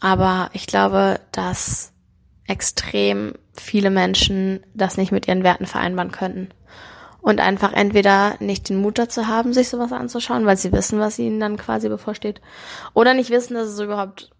aber 0.00 0.50
ich 0.52 0.66
glaube, 0.66 1.20
dass 1.32 1.92
extrem 2.46 3.34
viele 3.54 3.90
Menschen 3.90 4.60
das 4.74 4.96
nicht 4.96 5.12
mit 5.12 5.26
ihren 5.26 5.42
Werten 5.42 5.66
vereinbaren 5.66 6.12
könnten. 6.12 6.50
Und 7.20 7.40
einfach 7.40 7.72
entweder 7.72 8.36
nicht 8.38 8.68
den 8.68 8.76
Mut 8.76 8.98
dazu 8.98 9.26
haben, 9.26 9.52
sich 9.52 9.68
sowas 9.68 9.90
anzuschauen, 9.90 10.46
weil 10.46 10.56
sie 10.56 10.70
wissen, 10.70 11.00
was 11.00 11.18
ihnen 11.18 11.40
dann 11.40 11.56
quasi 11.56 11.88
bevorsteht, 11.88 12.40
oder 12.94 13.14
nicht 13.14 13.30
wissen, 13.30 13.54
dass 13.54 13.68
es 13.68 13.80
überhaupt, 13.80 14.30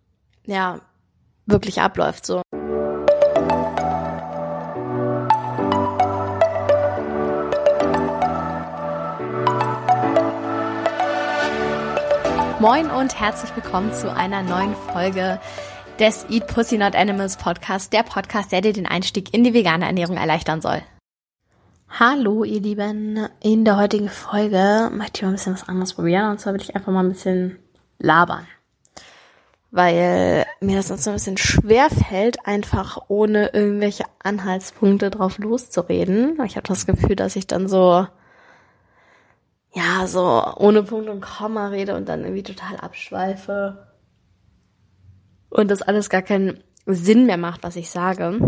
ja, 0.44 0.80
wirklich 1.46 1.80
abläuft, 1.80 2.24
so. 2.26 2.42
Moin 12.58 12.90
und 12.90 13.20
herzlich 13.20 13.54
willkommen 13.54 13.92
zu 13.92 14.10
einer 14.10 14.42
neuen 14.42 14.74
Folge 14.74 15.38
des 15.98 16.24
Eat 16.30 16.46
Pussy 16.46 16.78
Not 16.78 16.96
Animals 16.96 17.36
Podcast, 17.36 17.92
der 17.92 18.02
Podcast, 18.02 18.50
der 18.50 18.62
dir 18.62 18.72
den 18.72 18.86
Einstieg 18.86 19.34
in 19.34 19.44
die 19.44 19.52
vegane 19.52 19.84
Ernährung 19.84 20.16
erleichtern 20.16 20.62
soll. 20.62 20.80
Hallo, 21.90 22.44
ihr 22.44 22.62
Lieben. 22.62 23.28
In 23.42 23.66
der 23.66 23.76
heutigen 23.76 24.08
Folge 24.08 24.90
möchte 24.90 25.18
ich 25.18 25.22
mal 25.22 25.28
ein 25.28 25.34
bisschen 25.34 25.52
was 25.52 25.68
anderes 25.68 25.92
probieren. 25.92 26.30
Und 26.30 26.40
zwar 26.40 26.54
will 26.54 26.62
ich 26.62 26.74
einfach 26.74 26.90
mal 26.90 27.04
ein 27.04 27.10
bisschen 27.10 27.58
labern. 27.98 28.46
Weil 29.70 30.46
mir 30.60 30.76
das 30.76 30.88
sonst 30.88 31.04
so 31.04 31.10
ein 31.10 31.16
bisschen 31.16 31.36
schwer 31.36 31.90
fällt, 31.90 32.46
einfach 32.46 33.02
ohne 33.08 33.48
irgendwelche 33.48 34.04
Anhaltspunkte 34.22 35.10
drauf 35.10 35.36
loszureden. 35.36 36.38
Ich 36.46 36.56
habe 36.56 36.66
das 36.66 36.86
Gefühl, 36.86 37.16
dass 37.16 37.36
ich 37.36 37.46
dann 37.46 37.68
so 37.68 38.06
ja, 39.76 40.06
so 40.06 40.42
ohne 40.56 40.82
Punkt 40.82 41.10
und 41.10 41.20
Komma 41.20 41.68
rede 41.68 41.94
und 41.96 42.08
dann 42.08 42.22
irgendwie 42.22 42.42
total 42.42 42.78
abschweife 42.78 43.86
und 45.50 45.70
das 45.70 45.82
alles 45.82 46.08
gar 46.08 46.22
keinen 46.22 46.64
Sinn 46.86 47.26
mehr 47.26 47.36
macht, 47.36 47.62
was 47.62 47.76
ich 47.76 47.90
sage, 47.90 48.40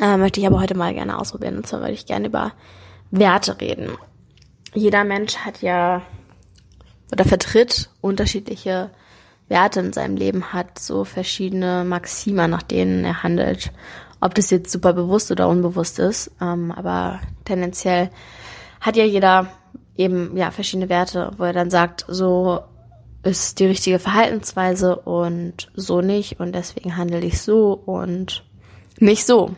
äh, 0.00 0.16
möchte 0.16 0.40
ich 0.40 0.46
aber 0.46 0.60
heute 0.60 0.76
mal 0.76 0.92
gerne 0.92 1.18
ausprobieren. 1.18 1.56
Und 1.56 1.68
zwar 1.68 1.80
würde 1.80 1.92
ich 1.92 2.06
gerne 2.06 2.26
über 2.26 2.52
Werte 3.12 3.60
reden. 3.60 3.96
Jeder 4.74 5.04
Mensch 5.04 5.36
hat 5.36 5.62
ja 5.62 6.02
oder 7.12 7.24
vertritt 7.24 7.90
unterschiedliche 8.00 8.90
Werte 9.48 9.80
in 9.80 9.92
seinem 9.92 10.16
Leben, 10.16 10.52
hat 10.52 10.80
so 10.80 11.04
verschiedene 11.04 11.84
Maxima, 11.84 12.48
nach 12.48 12.62
denen 12.62 13.04
er 13.04 13.22
handelt. 13.22 13.72
Ob 14.20 14.34
das 14.34 14.50
jetzt 14.50 14.72
super 14.72 14.92
bewusst 14.94 15.30
oder 15.30 15.48
unbewusst 15.48 15.98
ist, 15.98 16.32
ähm, 16.40 16.72
aber 16.72 17.20
tendenziell 17.44 18.10
hat 18.80 18.96
ja 18.96 19.04
jeder 19.04 19.48
eben 20.00 20.36
ja 20.36 20.50
verschiedene 20.50 20.88
Werte, 20.88 21.32
wo 21.36 21.44
er 21.44 21.52
dann 21.52 21.70
sagt, 21.70 22.04
so 22.08 22.60
ist 23.22 23.60
die 23.60 23.66
richtige 23.66 23.98
Verhaltensweise 23.98 24.96
und 24.96 25.70
so 25.74 26.00
nicht 26.00 26.40
und 26.40 26.54
deswegen 26.54 26.96
handle 26.96 27.20
ich 27.20 27.40
so 27.40 27.72
und 27.72 28.44
nicht 28.98 29.26
so. 29.26 29.54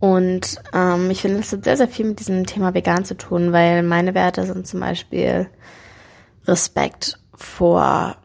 Und 0.00 0.62
ähm, 0.72 1.10
ich 1.10 1.20
finde, 1.20 1.40
es 1.40 1.52
hat 1.52 1.64
sehr, 1.64 1.76
sehr 1.76 1.88
viel 1.88 2.06
mit 2.06 2.20
diesem 2.20 2.46
Thema 2.46 2.72
vegan 2.72 3.04
zu 3.04 3.16
tun, 3.16 3.52
weil 3.52 3.82
meine 3.82 4.14
Werte 4.14 4.46
sind 4.46 4.66
zum 4.66 4.80
Beispiel 4.80 5.48
Respekt 6.46 7.18
vor 7.34 8.16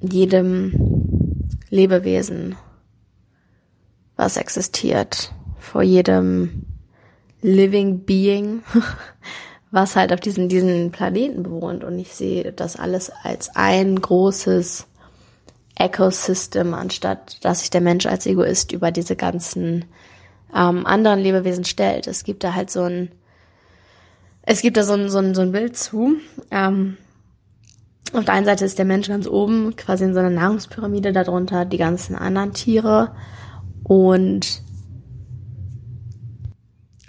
jedem 0.00 1.48
Lebewesen, 1.70 2.56
was 4.16 4.36
existiert, 4.36 5.32
vor 5.58 5.82
jedem 5.82 6.66
living 7.40 8.04
being, 8.04 8.62
was 9.72 9.96
halt 9.96 10.12
auf 10.12 10.20
diesen, 10.20 10.48
diesen 10.48 10.92
Planeten 10.92 11.42
bewohnt. 11.42 11.82
Und 11.82 11.98
ich 11.98 12.14
sehe 12.14 12.52
das 12.52 12.76
alles 12.76 13.10
als 13.10 13.56
ein 13.56 14.00
großes 14.00 14.86
Ecosystem, 15.74 16.74
anstatt 16.74 17.42
dass 17.44 17.60
sich 17.60 17.70
der 17.70 17.80
Mensch 17.80 18.06
als 18.06 18.26
Egoist 18.26 18.72
über 18.72 18.92
diese 18.92 19.16
ganzen 19.16 19.86
ähm, 20.54 20.86
anderen 20.86 21.18
Lebewesen 21.18 21.64
stellt. 21.64 22.06
Es 22.06 22.22
gibt 22.22 22.44
da 22.44 22.54
halt 22.54 22.70
so 22.70 22.82
ein, 22.82 23.10
es 24.42 24.60
gibt 24.60 24.76
da 24.76 24.84
so 24.84 24.92
ein, 24.92 25.08
so 25.08 25.18
ein, 25.18 25.34
so 25.34 25.40
ein 25.40 25.52
Bild 25.52 25.76
zu. 25.76 26.16
Ähm, 26.50 26.98
auf 28.12 28.26
der 28.26 28.34
einen 28.34 28.44
Seite 28.44 28.66
ist 28.66 28.78
der 28.78 28.84
Mensch 28.84 29.08
ganz 29.08 29.26
oben, 29.26 29.74
quasi 29.76 30.04
in 30.04 30.12
so 30.12 30.20
einer 30.20 30.28
Nahrungspyramide, 30.28 31.12
darunter 31.14 31.64
die 31.64 31.78
ganzen 31.78 32.14
anderen 32.14 32.52
Tiere. 32.52 33.12
Und 33.84 34.62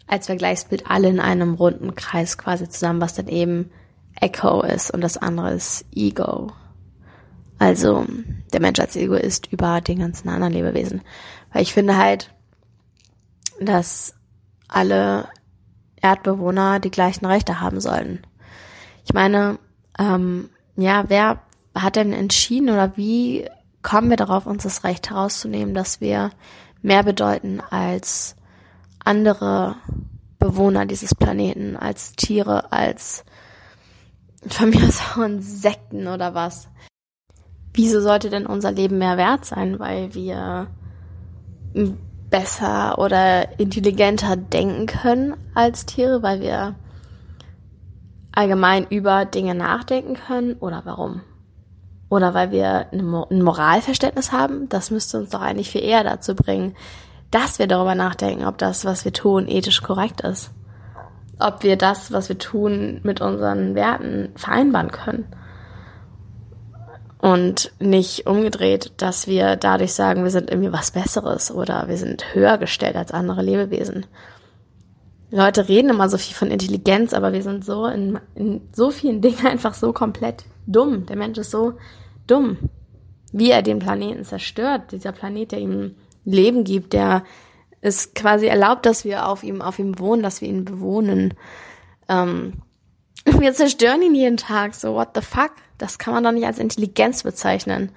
als 0.08 0.28
Vergleichsbild 0.28 0.90
alle 0.90 1.10
in 1.10 1.20
einem 1.20 1.56
runden 1.56 1.96
Kreis 1.96 2.38
quasi 2.38 2.70
zusammen, 2.70 3.02
was 3.02 3.14
dann 3.14 3.28
eben 3.28 3.72
Echo 4.20 4.62
ist 4.62 4.92
und 4.92 5.02
das 5.02 5.18
andere 5.18 5.54
ist 5.54 5.86
Ego. 5.94 6.52
Also 7.60 8.06
der 8.52 8.60
Mensch 8.60 8.80
als 8.80 8.96
Ego 8.96 9.16
ist 9.16 9.52
über 9.52 9.82
den 9.82 10.00
ganzen 10.00 10.30
anderen 10.30 10.54
Lebewesen. 10.54 11.02
Weil 11.52 11.62
ich 11.62 11.74
finde 11.74 11.98
halt, 11.98 12.34
dass 13.60 14.16
alle 14.68 15.30
Erdbewohner 16.02 16.80
die 16.80 16.92
gleichen 16.92 17.26
Rechte 17.26 17.62
haben 17.62 17.80
sollen. 17.80 18.26
Ich 19.06 19.14
meine, 19.14 19.60
ähm, 19.98 20.50
ja, 20.76 21.06
wer 21.08 21.42
hat 21.76 21.96
denn 21.96 22.14
entschieden 22.14 22.70
oder 22.70 22.98
wie 22.98 23.48
kommen 23.82 24.10
wir 24.10 24.18
darauf, 24.18 24.46
uns 24.46 24.64
das 24.64 24.84
Recht 24.84 25.10
herauszunehmen, 25.10 25.74
dass 25.74 26.02
wir 26.02 26.32
mehr 26.82 27.04
bedeuten 27.04 27.62
als 27.62 28.36
andere 29.04 29.76
Bewohner 30.40 30.86
dieses 30.86 31.16
Planeten, 31.16 31.76
als 31.78 32.14
Tiere, 32.14 32.72
als 32.72 33.24
von 34.48 34.70
mir 34.70 34.86
aus 34.86 35.02
auch 35.02 35.22
Insekten 35.24 36.08
oder 36.08 36.34
was. 36.34 36.68
Wieso 37.74 38.02
sollte 38.02 38.30
denn 38.30 38.46
unser 38.46 38.72
Leben 38.72 38.98
mehr 38.98 39.18
wert 39.18 39.46
sein, 39.46 39.80
weil 39.80 40.14
wir 40.14 40.68
besser 42.30 43.00
oder 43.00 43.60
intelligenter 43.60 44.36
denken 44.36 44.86
können 44.86 45.36
als 45.54 45.86
Tiere, 45.86 46.22
weil 46.24 46.42
wir 46.42 46.76
allgemein 48.32 48.86
über 48.90 49.26
Dinge 49.26 49.56
nachdenken 49.56 50.16
können 50.16 50.54
oder 50.56 50.82
warum? 50.86 51.22
Oder 52.10 52.34
weil 52.34 52.52
wir 52.52 52.88
ein 52.92 53.42
Moralverständnis 53.42 54.32
haben? 54.32 54.70
Das 54.70 54.92
müsste 54.92 55.20
uns 55.20 55.30
doch 55.30 55.42
eigentlich 55.42 55.72
viel 55.72 55.84
eher 55.84 56.04
dazu 56.04 56.36
bringen, 56.36 56.76
dass 57.34 57.58
wir 57.58 57.66
darüber 57.66 57.96
nachdenken, 57.96 58.46
ob 58.46 58.60
das, 58.60 58.86
was 58.86 59.06
wir 59.06 59.14
tun, 59.14 59.48
ethisch 59.48 59.82
korrekt 59.82 60.22
ist. 60.22 60.52
Ob 61.40 61.64
wir 61.64 61.78
das, 61.78 62.12
was 62.12 62.30
wir 62.30 62.38
tun, 62.38 63.02
mit 63.04 63.22
unseren 63.22 63.74
Werten 63.74 64.34
vereinbaren 64.36 64.92
können. 64.92 65.26
Und 67.18 67.72
nicht 67.80 68.28
umgedreht, 68.28 68.92
dass 68.98 69.26
wir 69.26 69.56
dadurch 69.56 69.94
sagen, 69.94 70.24
wir 70.24 70.30
sind 70.30 70.52
irgendwie 70.52 70.74
was 70.74 70.92
Besseres 70.92 71.50
oder 71.50 71.88
wir 71.88 71.98
sind 71.98 72.36
höher 72.36 72.60
gestellt 72.60 72.96
als 72.96 73.12
andere 73.12 73.42
Lebewesen. 73.42 74.06
Leute 75.32 75.68
reden 75.68 75.90
immer 75.90 76.10
so 76.10 76.20
viel 76.20 76.36
von 76.36 76.52
Intelligenz, 76.52 77.16
aber 77.16 77.34
wir 77.34 77.42
sind 77.42 77.66
so 77.66 77.88
in, 77.88 78.20
in 78.36 78.62
so 78.74 78.92
vielen 78.92 79.22
Dingen 79.22 79.46
einfach 79.48 79.74
so 79.74 79.92
komplett 79.92 80.44
dumm. 80.68 81.08
Der 81.08 81.16
Mensch 81.16 81.40
ist 81.40 81.50
so 81.50 81.74
dumm, 82.28 82.58
wie 83.32 83.50
er 83.50 83.64
den 83.64 83.80
Planeten 83.80 84.24
zerstört. 84.24 84.92
Dieser 84.92 85.14
Planet, 85.14 85.54
der 85.54 85.60
ihm 85.60 85.96
Leben 86.26 86.64
gibt, 86.64 86.94
der 86.94 87.24
es 87.82 88.14
quasi 88.14 88.46
erlaubt, 88.46 88.86
dass 88.86 89.04
wir 89.04 89.28
auf 89.28 89.44
ihm, 89.44 89.62
auf 89.62 89.78
ihm 89.78 90.00
wohnen, 90.00 90.24
dass 90.24 90.42
wir 90.42 90.48
ihn 90.48 90.66
bewohnen. 90.66 91.34
Ähm, 92.08 92.62
wir 93.26 93.54
zerstören 93.54 94.02
ihn 94.02 94.16
jeden 94.16 94.38
Tag, 94.38 94.74
so 94.74 94.94
what 94.94 95.10
the 95.16 95.22
fuck? 95.22 95.52
Das 95.78 95.98
kann 95.98 96.14
man 96.14 96.24
doch 96.24 96.32
nicht 96.32 96.46
als 96.46 96.60
Intelligenz 96.60 97.24
bezeichnen. 97.24 97.92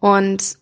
Und 0.00 0.58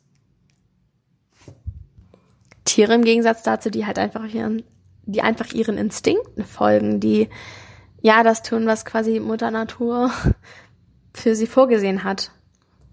Tiere 2.65 2.95
im 2.95 3.05
Gegensatz 3.05 3.43
dazu, 3.43 3.71
die 3.71 3.87
halt 3.87 3.99
einfach 3.99 4.25
ihren, 4.27 4.63
die 5.05 5.23
einfach 5.23 5.53
ihren 5.53 5.79
Instinkten 5.79 6.45
folgen, 6.45 7.01
die 7.01 7.29
ja 8.03 8.23
das 8.23 8.43
tun, 8.43 8.67
was 8.67 8.85
quasi 8.85 9.19
Mutter 9.19 9.51
Natur 9.51 10.11
für 11.15 11.35
sie 11.35 11.47
vorgesehen 11.47 12.05
hat. 12.05 12.31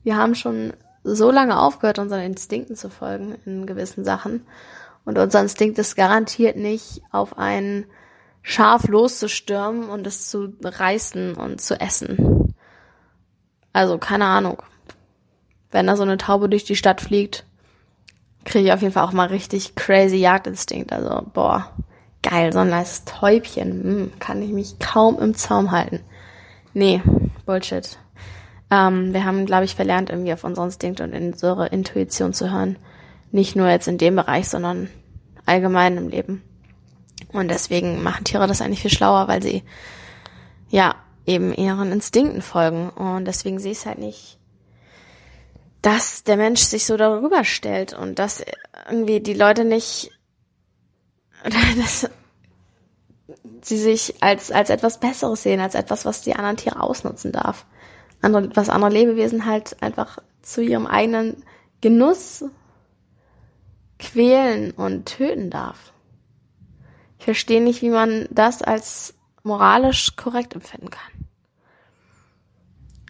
Wir 0.03 0.15
haben 0.15 0.35
schon 0.35 0.73
so 1.03 1.31
lange 1.31 1.59
aufgehört, 1.59 1.99
unseren 1.99 2.21
Instinkten 2.21 2.75
zu 2.75 2.89
folgen 2.89 3.35
in 3.45 3.65
gewissen 3.65 4.03
Sachen. 4.03 4.45
Und 5.05 5.17
unser 5.17 5.41
Instinkt 5.41 5.79
ist 5.79 5.95
garantiert 5.95 6.55
nicht, 6.55 7.01
auf 7.11 7.37
ein 7.37 7.85
Schaf 8.41 8.87
loszustürmen 8.87 9.89
und 9.89 10.05
es 10.07 10.29
zu 10.29 10.53
reißen 10.63 11.35
und 11.35 11.61
zu 11.61 11.79
essen. 11.79 12.55
Also, 13.73 13.97
keine 13.97 14.25
Ahnung. 14.25 14.61
Wenn 15.71 15.87
da 15.87 15.95
so 15.95 16.03
eine 16.03 16.17
Taube 16.17 16.49
durch 16.49 16.63
die 16.63 16.75
Stadt 16.75 17.01
fliegt, 17.01 17.45
kriege 18.45 18.65
ich 18.65 18.73
auf 18.73 18.81
jeden 18.81 18.93
Fall 18.93 19.05
auch 19.05 19.13
mal 19.13 19.27
richtig 19.27 19.75
crazy 19.75 20.17
Jagdinstinkt. 20.17 20.91
Also, 20.91 21.25
boah, 21.33 21.71
geil, 22.23 22.51
so 22.51 22.59
ein 22.59 22.69
nice 22.69 23.05
Täubchen. 23.05 23.83
Hm, 23.83 24.11
kann 24.19 24.41
ich 24.41 24.51
mich 24.51 24.79
kaum 24.79 25.19
im 25.19 25.35
Zaum 25.35 25.71
halten. 25.71 26.01
Nee, 26.73 27.01
Bullshit. 27.45 27.97
Ähm, 28.71 29.13
wir 29.13 29.25
haben, 29.25 29.45
glaube 29.45 29.65
ich, 29.65 29.75
verlernt, 29.75 30.09
irgendwie 30.09 30.33
auf 30.33 30.43
unseren 30.43 30.65
Instinkt 30.65 31.01
und 31.01 31.13
unsere 31.13 31.67
Intuition 31.67 32.33
zu 32.33 32.51
hören. 32.51 32.77
Nicht 33.31 33.55
nur 33.55 33.69
jetzt 33.69 33.87
in 33.87 33.97
dem 33.97 34.15
Bereich, 34.15 34.47
sondern 34.47 34.89
allgemein 35.45 35.97
im 35.97 36.09
Leben. 36.09 36.43
Und 37.31 37.49
deswegen 37.49 38.01
machen 38.01 38.23
Tiere 38.23 38.47
das 38.47 38.61
eigentlich 38.61 38.81
viel 38.81 38.91
schlauer, 38.91 39.27
weil 39.27 39.41
sie 39.41 39.63
ja 40.69 40.95
eben 41.25 41.53
ihren 41.53 41.91
Instinkten 41.91 42.41
folgen. 42.41 42.89
Und 42.89 43.25
deswegen 43.25 43.59
sehe 43.59 43.71
ich 43.71 43.79
es 43.79 43.85
halt 43.85 43.99
nicht 43.99 44.39
dass 45.81 46.23
der 46.23 46.37
Mensch 46.37 46.61
sich 46.61 46.85
so 46.85 46.97
darüber 46.97 47.43
stellt 47.43 47.93
und 47.93 48.19
dass 48.19 48.43
irgendwie 48.89 49.19
die 49.19 49.33
Leute 49.33 49.65
nicht, 49.65 50.11
dass 51.77 52.09
sie 53.61 53.77
sich 53.77 54.21
als, 54.21 54.51
als 54.51 54.69
etwas 54.69 54.99
Besseres 54.99 55.43
sehen, 55.43 55.59
als 55.59 55.75
etwas, 55.75 56.05
was 56.05 56.21
die 56.21 56.35
anderen 56.35 56.57
Tiere 56.57 56.81
ausnutzen 56.81 57.31
darf. 57.31 57.65
Andere, 58.21 58.49
was 58.55 58.69
andere 58.69 58.91
Lebewesen 58.91 59.45
halt 59.45 59.81
einfach 59.81 60.19
zu 60.41 60.61
ihrem 60.61 60.87
eigenen 60.87 61.43
Genuss 61.81 62.45
quälen 63.97 64.71
und 64.71 65.05
töten 65.05 65.49
darf. 65.49 65.93
Ich 67.17 67.25
verstehe 67.25 67.61
nicht, 67.61 67.81
wie 67.81 67.89
man 67.89 68.27
das 68.31 68.61
als 68.61 69.13
moralisch 69.43 70.15
korrekt 70.15 70.55
empfinden 70.55 70.89
kann. 70.89 71.27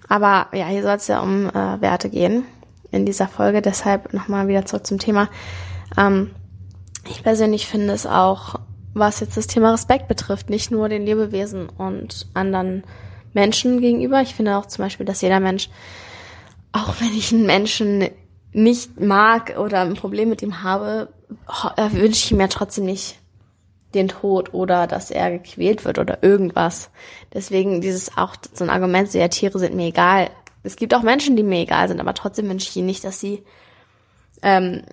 Aber 0.08 0.48
ja, 0.58 0.66
hier 0.66 0.82
soll 0.82 0.96
es 0.96 1.08
ja 1.08 1.22
um 1.22 1.48
äh, 1.48 1.82
Werte 1.82 2.10
gehen 2.10 2.44
in 2.92 3.06
dieser 3.06 3.28
Folge. 3.28 3.62
Deshalb 3.62 4.14
nochmal 4.14 4.48
wieder 4.48 4.66
zurück 4.66 4.88
zum 4.88 4.98
Thema. 4.98 5.30
Ähm, 5.98 6.32
ich 7.08 7.22
persönlich 7.24 7.68
finde 7.68 7.94
es 7.94 8.08
auch, 8.08 8.56
was 8.94 9.20
jetzt 9.20 9.38
das 9.38 9.48
Thema 9.48 9.72
Respekt 9.72 10.08
betrifft, 10.08 10.50
nicht 10.50 10.72
nur 10.72 10.90
den 10.90 11.06
Lebewesen 11.06 11.70
und 11.70 12.28
anderen 12.34 12.84
Menschen 13.34 13.82
gegenüber. 13.82 14.22
Ich 14.22 14.36
finde 14.36 14.58
auch 14.58 14.66
zum 14.66 14.86
Beispiel, 14.86 15.06
dass 15.06 15.22
jeder 15.22 15.40
Mensch, 15.40 15.70
auch 16.72 16.96
wenn 17.00 17.16
ich 17.18 17.32
einen 17.32 17.46
Menschen 17.46 18.10
nicht 18.52 19.00
mag 19.00 19.58
oder 19.58 19.82
ein 19.82 19.94
Problem 19.94 20.30
mit 20.30 20.42
ihm 20.42 20.64
habe, 20.64 21.10
äh, 21.78 21.92
wünsche 21.92 22.26
ich 22.26 22.32
mir 22.32 22.50
trotzdem 22.50 22.86
nicht 22.86 23.18
den 23.94 24.08
Tod 24.08 24.54
oder 24.54 24.88
dass 24.88 25.12
er 25.12 25.32
gequält 25.32 25.86
wird 25.86 25.98
oder 26.00 26.24
irgendwas. 26.24 26.90
Deswegen 27.34 27.82
dieses 27.82 28.18
auch 28.18 28.36
so 28.54 28.64
ein 28.64 28.70
Argument, 28.70 29.12
so 29.12 29.18
ja, 29.18 29.28
Tiere 29.28 29.58
sind 29.60 29.76
mir 29.76 29.88
egal. 29.88 30.30
Es 30.64 30.76
gibt 30.76 30.94
auch 30.94 31.02
Menschen, 31.02 31.36
die 31.36 31.44
mir 31.44 31.62
egal 31.62 31.88
sind, 31.88 32.00
aber 32.00 32.14
trotzdem 32.14 32.50
wünsche 32.50 32.70
ich 32.70 32.76
ihnen 32.76 32.88
nicht, 32.88 33.04
dass 33.04 33.20
sie 33.20 33.44
ähm, 34.42 34.84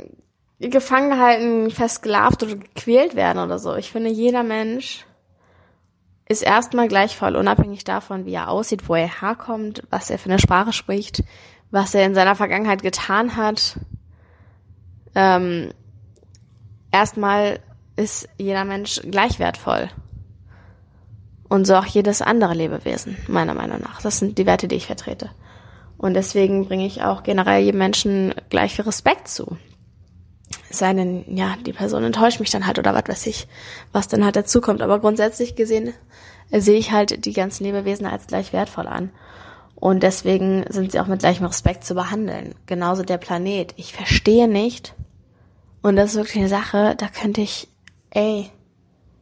gefangen 0.59 1.11
gehalten, 1.11 1.71
festgelarvt 1.71 2.43
oder 2.43 2.57
gequält 2.57 3.17
werden 3.17 3.43
oder 3.43 3.59
so. 3.59 3.75
Ich 3.75 3.91
finde, 3.91 4.11
jeder 4.11 4.43
Mensch 4.43 5.05
ist 6.29 6.43
erstmal 6.43 6.89
gleich 6.89 7.17
voll, 7.17 7.37
unabhängig 7.37 7.85
davon, 7.85 8.27
wie 8.27 8.35
er 8.35 8.49
aussieht, 8.49 8.89
wo 8.89 8.95
er 8.95 9.21
herkommt, 9.21 9.83
was 9.91 10.11
er 10.11 10.19
für 10.19 10.29
eine 10.29 10.41
Sprache 10.41 10.73
spricht, 10.73 11.23
was 11.71 11.95
er 11.95 12.05
in 12.05 12.15
seiner 12.15 12.35
Vergangenheit 12.35 12.83
getan 12.83 13.37
hat. 13.37 13.79
Ähm, 15.15 15.71
erstmal 16.91 17.61
ist 17.95 18.29
jeder 18.39 18.65
Mensch 18.65 19.01
gleich 19.03 19.39
wertvoll. 19.39 19.89
Und 21.49 21.65
so 21.65 21.77
auch 21.77 21.87
jedes 21.87 22.23
andere 22.23 22.55
Lebewesen, 22.55 23.17
meiner 23.29 23.55
Meinung 23.55 23.81
nach. 23.81 24.03
Das 24.03 24.19
sind 24.19 24.37
die 24.37 24.47
Werte, 24.47 24.67
die 24.67 24.75
ich 24.75 24.87
vertrete. 24.87 25.31
Und 25.97 26.15
deswegen 26.15 26.67
bringe 26.67 26.87
ich 26.87 27.03
auch 27.03 27.23
generell 27.23 27.63
jedem 27.63 27.79
Menschen 27.79 28.35
gleich 28.51 28.75
viel 28.75 28.85
Respekt 28.85 29.29
zu. 29.29 29.57
Es 30.71 30.79
sei 30.79 30.93
denn, 30.95 31.25
ja, 31.37 31.57
die 31.65 31.73
Person 31.73 32.03
enttäuscht 32.05 32.41
mich 32.41 32.51
dann 32.51 32.67
halt 32.67 32.79
oder 32.79 32.95
was 32.95 33.09
weiß 33.09 33.27
ich, 33.27 33.47
was 33.93 34.09
dann 34.09 34.25
halt 34.25 34.37
dazukommt. 34.37 34.83
Aber 34.83 34.99
grundsätzlich 34.99 35.55
gesehen 35.55 35.95
äh, 36.51 36.61
sehe 36.61 36.79
ich 36.79 36.93
halt 36.93 37.25
die 37.25 37.33
ganzen 37.33 37.65
Lebewesen 37.65 38.07
als 38.07 38.27
gleich 38.27 38.53
wertvoll 38.53 38.87
an. 38.87 39.11
Und 39.75 40.03
deswegen 40.03 40.65
sind 40.71 40.93
sie 40.93 41.01
auch 41.01 41.07
mit 41.07 41.21
gleichem 41.21 41.47
Respekt 41.47 41.85
zu 41.85 41.95
behandeln. 41.95 42.55
Genauso 42.65 43.03
der 43.03 43.19
Planet. 43.19 43.75
Ich 43.77 43.93
verstehe 43.93 44.49
nicht. 44.49 44.95
Und 45.83 45.97
das 45.97 46.11
ist 46.11 46.17
wirklich 46.17 46.39
eine 46.39 46.49
Sache, 46.49 46.97
da 46.97 47.09
könnte 47.09 47.43
ich, 47.43 47.69
ey, 48.11 48.51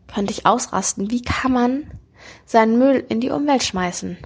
könnte 0.06 0.32
ich 0.32 0.46
ausrasten. 0.46 1.11
Wie 1.11 1.23
kann 1.23 1.52
man 1.52 1.91
seinen 2.46 2.79
Müll 2.79 3.05
in 3.08 3.20
die 3.20 3.31
Umwelt 3.31 3.64
schmeißen? 3.64 4.17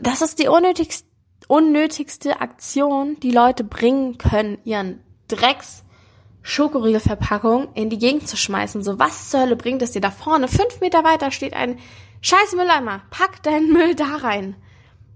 Das 0.00 0.22
ist 0.22 0.38
die 0.38 0.48
unnötigste, 0.48 1.06
unnötigste 1.48 2.40
Aktion, 2.40 3.18
die 3.20 3.30
Leute 3.30 3.64
bringen 3.64 4.16
können, 4.16 4.58
ihren 4.64 5.00
Drecks 5.28 5.84
Schokoriegelverpackung 6.42 7.74
in 7.74 7.90
die 7.90 7.98
Gegend 7.98 8.28
zu 8.28 8.36
schmeißen. 8.36 8.80
So, 8.84 9.00
was 9.00 9.30
zur 9.30 9.40
Hölle 9.40 9.56
bringt 9.56 9.82
es 9.82 9.90
dir 9.90 10.00
da 10.00 10.12
vorne? 10.12 10.46
Fünf 10.46 10.80
Meter 10.80 11.02
weiter 11.02 11.32
steht 11.32 11.54
ein 11.54 11.80
scheiß 12.20 12.54
Mülleimer. 12.54 13.02
Pack 13.10 13.42
deinen 13.42 13.72
Müll 13.72 13.96
da 13.96 14.16
rein. 14.16 14.54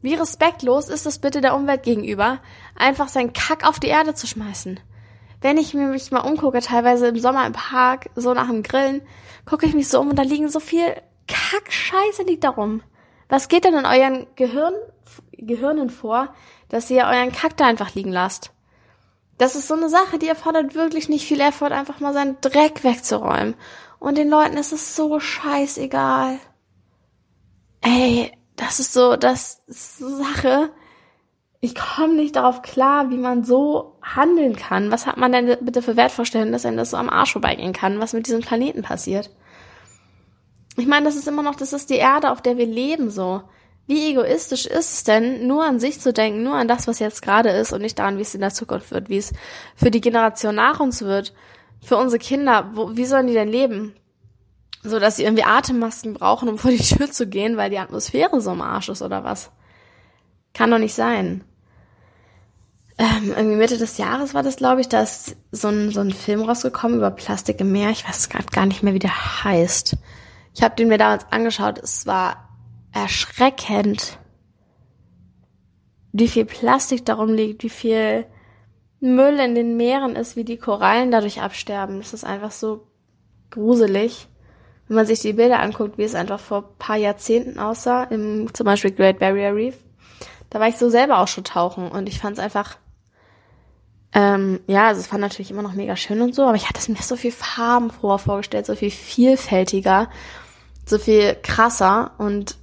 Wie 0.02 0.14
respektlos 0.14 0.88
ist 0.88 1.06
es 1.06 1.20
bitte 1.20 1.40
der 1.40 1.54
Umwelt 1.54 1.84
gegenüber, 1.84 2.40
einfach 2.74 3.08
seinen 3.08 3.32
Kack 3.32 3.68
auf 3.68 3.78
die 3.78 3.88
Erde 3.88 4.14
zu 4.14 4.26
schmeißen? 4.26 4.80
Wenn 5.40 5.56
ich 5.56 5.72
mich 5.72 6.10
mal 6.10 6.20
umgucke, 6.20 6.60
teilweise 6.60 7.08
im 7.08 7.18
Sommer 7.18 7.46
im 7.46 7.52
Park, 7.52 8.10
so 8.16 8.34
nach 8.34 8.48
dem 8.48 8.62
Grillen, 8.62 9.02
gucke 9.44 9.66
ich 9.66 9.74
mich 9.74 9.88
so 9.88 10.00
um 10.00 10.08
und 10.08 10.18
da 10.18 10.22
liegen 10.22 10.48
so 10.48 10.58
viel 10.58 10.94
Kack-Scheiße 11.28 12.24
liegt 12.24 12.44
da 12.44 12.50
rum. 12.50 12.82
Was 13.28 13.48
geht 13.48 13.64
denn 13.64 13.74
in 13.74 13.86
euren 13.86 14.26
Gehirn, 14.34 14.74
Gehirnen 15.32 15.90
vor, 15.90 16.34
dass 16.68 16.90
ihr 16.90 17.04
euren 17.04 17.30
Kack 17.30 17.56
da 17.56 17.66
einfach 17.66 17.94
liegen 17.94 18.10
lasst? 18.10 18.52
Das 19.40 19.56
ist 19.56 19.68
so 19.68 19.74
eine 19.74 19.88
Sache, 19.88 20.18
die 20.18 20.28
erfordert 20.28 20.74
wirklich 20.74 21.08
nicht 21.08 21.26
viel 21.26 21.40
Effort, 21.40 21.72
einfach 21.72 21.98
mal 21.98 22.12
seinen 22.12 22.38
Dreck 22.42 22.84
wegzuräumen. 22.84 23.54
Und 23.98 24.18
den 24.18 24.28
Leuten 24.28 24.58
ist 24.58 24.70
es 24.70 24.94
so 24.94 25.18
scheißegal. 25.18 26.38
Ey, 27.80 28.32
das 28.56 28.80
ist 28.80 28.92
so, 28.92 29.16
das 29.16 29.62
ist 29.66 29.96
so 29.96 30.14
Sache. 30.14 30.68
Ich 31.60 31.74
komme 31.74 32.16
nicht 32.16 32.36
darauf 32.36 32.60
klar, 32.60 33.08
wie 33.08 33.16
man 33.16 33.42
so 33.42 33.96
handeln 34.02 34.56
kann. 34.56 34.90
Was 34.90 35.06
hat 35.06 35.16
man 35.16 35.32
denn 35.32 35.56
bitte 35.62 35.80
für 35.80 35.96
Wertvorstellungen, 35.96 36.52
dass 36.52 36.66
einem 36.66 36.76
das 36.76 36.90
so 36.90 36.98
am 36.98 37.08
Arsch 37.08 37.32
vorbeigehen 37.32 37.72
kann, 37.72 37.98
was 37.98 38.12
mit 38.12 38.26
diesem 38.26 38.42
Planeten 38.42 38.82
passiert? 38.82 39.30
Ich 40.76 40.86
meine, 40.86 41.06
das 41.06 41.16
ist 41.16 41.28
immer 41.28 41.42
noch, 41.42 41.54
das 41.54 41.72
ist 41.72 41.88
die 41.88 41.94
Erde, 41.94 42.30
auf 42.30 42.42
der 42.42 42.58
wir 42.58 42.66
leben, 42.66 43.08
so. 43.08 43.40
Wie 43.86 44.10
egoistisch 44.10 44.66
ist 44.66 44.94
es 44.94 45.04
denn, 45.04 45.46
nur 45.46 45.64
an 45.64 45.80
sich 45.80 46.00
zu 46.00 46.12
denken, 46.12 46.42
nur 46.42 46.54
an 46.54 46.68
das, 46.68 46.86
was 46.86 47.00
jetzt 47.00 47.22
gerade 47.22 47.48
ist 47.50 47.72
und 47.72 47.82
nicht 47.82 47.98
daran, 47.98 48.18
wie 48.18 48.22
es 48.22 48.34
in 48.34 48.40
der 48.40 48.54
Zukunft 48.54 48.92
wird, 48.92 49.08
wie 49.08 49.18
es 49.18 49.32
für 49.74 49.90
die 49.90 50.00
Generation 50.00 50.54
nach 50.54 50.78
uns 50.78 51.02
wird, 51.02 51.34
für 51.82 51.96
unsere 51.96 52.18
Kinder, 52.18 52.70
wo, 52.74 52.96
wie 52.96 53.04
sollen 53.04 53.26
die 53.26 53.34
denn 53.34 53.48
leben? 53.48 53.94
So, 54.82 54.98
dass 54.98 55.16
sie 55.16 55.24
irgendwie 55.24 55.44
Atemmasken 55.44 56.14
brauchen, 56.14 56.48
um 56.48 56.58
vor 56.58 56.70
die 56.70 56.78
Tür 56.78 57.10
zu 57.10 57.26
gehen, 57.26 57.56
weil 57.56 57.70
die 57.70 57.78
Atmosphäre 57.78 58.40
so 58.40 58.52
im 58.52 58.60
Arsch 58.60 58.88
ist 58.88 59.02
oder 59.02 59.24
was? 59.24 59.50
Kann 60.54 60.70
doch 60.70 60.78
nicht 60.78 60.94
sein. 60.94 61.44
Ähm, 62.98 63.32
irgendwie 63.34 63.56
Mitte 63.56 63.78
des 63.78 63.96
Jahres 63.96 64.34
war 64.34 64.42
das, 64.42 64.56
glaube 64.56 64.82
ich, 64.82 64.88
da 64.88 65.00
ist 65.00 65.36
so 65.52 65.68
ein, 65.68 65.90
so 65.90 66.00
ein 66.00 66.12
Film 66.12 66.42
rausgekommen 66.42 66.98
über 66.98 67.10
Plastik 67.10 67.60
im 67.60 67.72
Meer. 67.72 67.90
Ich 67.90 68.06
weiß 68.06 68.28
gerade 68.28 68.46
gar 68.46 68.66
nicht 68.66 68.82
mehr, 68.82 68.92
wie 68.92 68.98
der 68.98 69.42
heißt. 69.44 69.96
Ich 70.54 70.62
habe 70.62 70.76
den 70.76 70.88
mir 70.88 70.98
damals 70.98 71.24
angeschaut. 71.30 71.78
Es 71.78 72.06
war 72.06 72.49
erschreckend, 72.92 74.18
wie 76.12 76.28
viel 76.28 76.44
Plastik 76.44 77.04
darum 77.04 77.32
liegt, 77.32 77.62
wie 77.62 77.70
viel 77.70 78.26
Müll 79.00 79.38
in 79.38 79.54
den 79.54 79.76
Meeren 79.76 80.16
ist, 80.16 80.36
wie 80.36 80.44
die 80.44 80.58
Korallen 80.58 81.10
dadurch 81.10 81.40
absterben. 81.40 81.98
Das 81.98 82.12
ist 82.12 82.24
einfach 82.24 82.50
so 82.50 82.86
gruselig. 83.50 84.28
Wenn 84.88 84.96
man 84.96 85.06
sich 85.06 85.20
die 85.20 85.32
Bilder 85.32 85.60
anguckt, 85.60 85.98
wie 85.98 86.04
es 86.04 86.14
einfach 86.14 86.40
vor 86.40 86.76
paar 86.78 86.96
Jahrzehnten 86.96 87.58
aussah, 87.58 88.04
im 88.04 88.52
zum 88.52 88.64
Beispiel 88.64 88.90
Great 88.90 89.18
Barrier 89.18 89.54
Reef, 89.54 89.76
da 90.50 90.58
war 90.58 90.68
ich 90.68 90.76
so 90.76 90.90
selber 90.90 91.18
auch 91.18 91.28
schon 91.28 91.44
tauchen 91.44 91.88
und 91.88 92.08
ich 92.08 92.18
fand 92.18 92.36
es 92.36 92.44
einfach, 92.44 92.76
ähm, 94.12 94.58
ja, 94.66 94.88
also 94.88 95.00
es 95.00 95.12
war 95.12 95.18
natürlich 95.20 95.52
immer 95.52 95.62
noch 95.62 95.74
mega 95.74 95.94
schön 95.94 96.20
und 96.20 96.34
so, 96.34 96.42
aber 96.42 96.56
ich 96.56 96.68
hatte 96.68 96.80
es 96.80 96.88
mir 96.88 96.96
so 96.96 97.14
viel 97.14 97.30
farbenfroher 97.30 98.18
vorgestellt, 98.18 98.66
so 98.66 98.74
viel 98.74 98.90
vielfältiger, 98.90 100.10
so 100.84 100.98
viel 100.98 101.36
krasser 101.40 102.10
und 102.18 102.58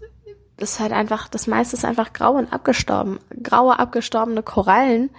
das 0.57 0.73
ist 0.73 0.79
halt 0.79 0.91
einfach, 0.91 1.27
das 1.27 1.47
meiste 1.47 1.75
ist 1.75 1.85
einfach 1.85 2.13
grau 2.13 2.33
und 2.33 2.51
abgestorben. 2.51 3.19
Graue, 3.43 3.79
abgestorbene 3.79 4.43
Korallen, 4.43 5.11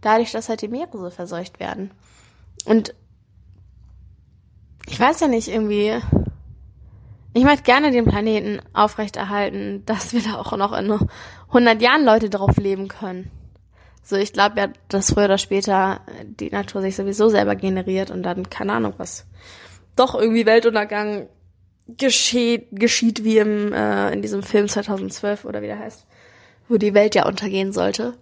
dadurch, 0.00 0.32
dass 0.32 0.48
halt 0.48 0.62
die 0.62 0.68
Meere 0.68 0.96
so 0.98 1.10
verseucht 1.10 1.60
werden. 1.60 1.90
Und 2.64 2.94
ich 4.88 4.98
weiß 4.98 5.20
ja 5.20 5.28
nicht, 5.28 5.48
irgendwie, 5.48 5.92
ich 7.34 7.44
möchte 7.44 7.64
gerne 7.64 7.90
den 7.90 8.06
Planeten 8.06 8.60
aufrechterhalten, 8.72 9.84
dass 9.84 10.12
wir 10.12 10.22
da 10.22 10.36
auch 10.38 10.56
noch 10.56 10.72
in 10.72 10.90
100 11.48 11.82
Jahren 11.82 12.04
Leute 12.04 12.30
drauf 12.30 12.56
leben 12.56 12.88
können. 12.88 13.30
So, 14.02 14.16
ich 14.16 14.32
glaube 14.32 14.58
ja, 14.60 14.68
dass 14.88 15.12
früher 15.12 15.24
oder 15.24 15.38
später 15.38 16.00
die 16.24 16.50
Natur 16.50 16.80
sich 16.80 16.94
sowieso 16.94 17.28
selber 17.28 17.56
generiert 17.56 18.10
und 18.12 18.22
dann, 18.22 18.48
keine 18.48 18.74
Ahnung 18.74 18.94
was, 18.98 19.26
doch 19.96 20.14
irgendwie 20.14 20.46
Weltuntergang 20.46 21.28
geschieht, 21.88 22.68
geschieht 22.72 23.24
wie 23.24 23.38
im, 23.38 23.72
äh, 23.72 24.12
in 24.12 24.22
diesem 24.22 24.42
Film 24.42 24.68
2012 24.68 25.44
oder 25.44 25.62
wie 25.62 25.66
der 25.66 25.78
heißt, 25.78 26.06
wo 26.68 26.76
die 26.76 26.94
Welt 26.94 27.14
ja 27.14 27.26
untergehen 27.26 27.72
sollte. 27.72 28.14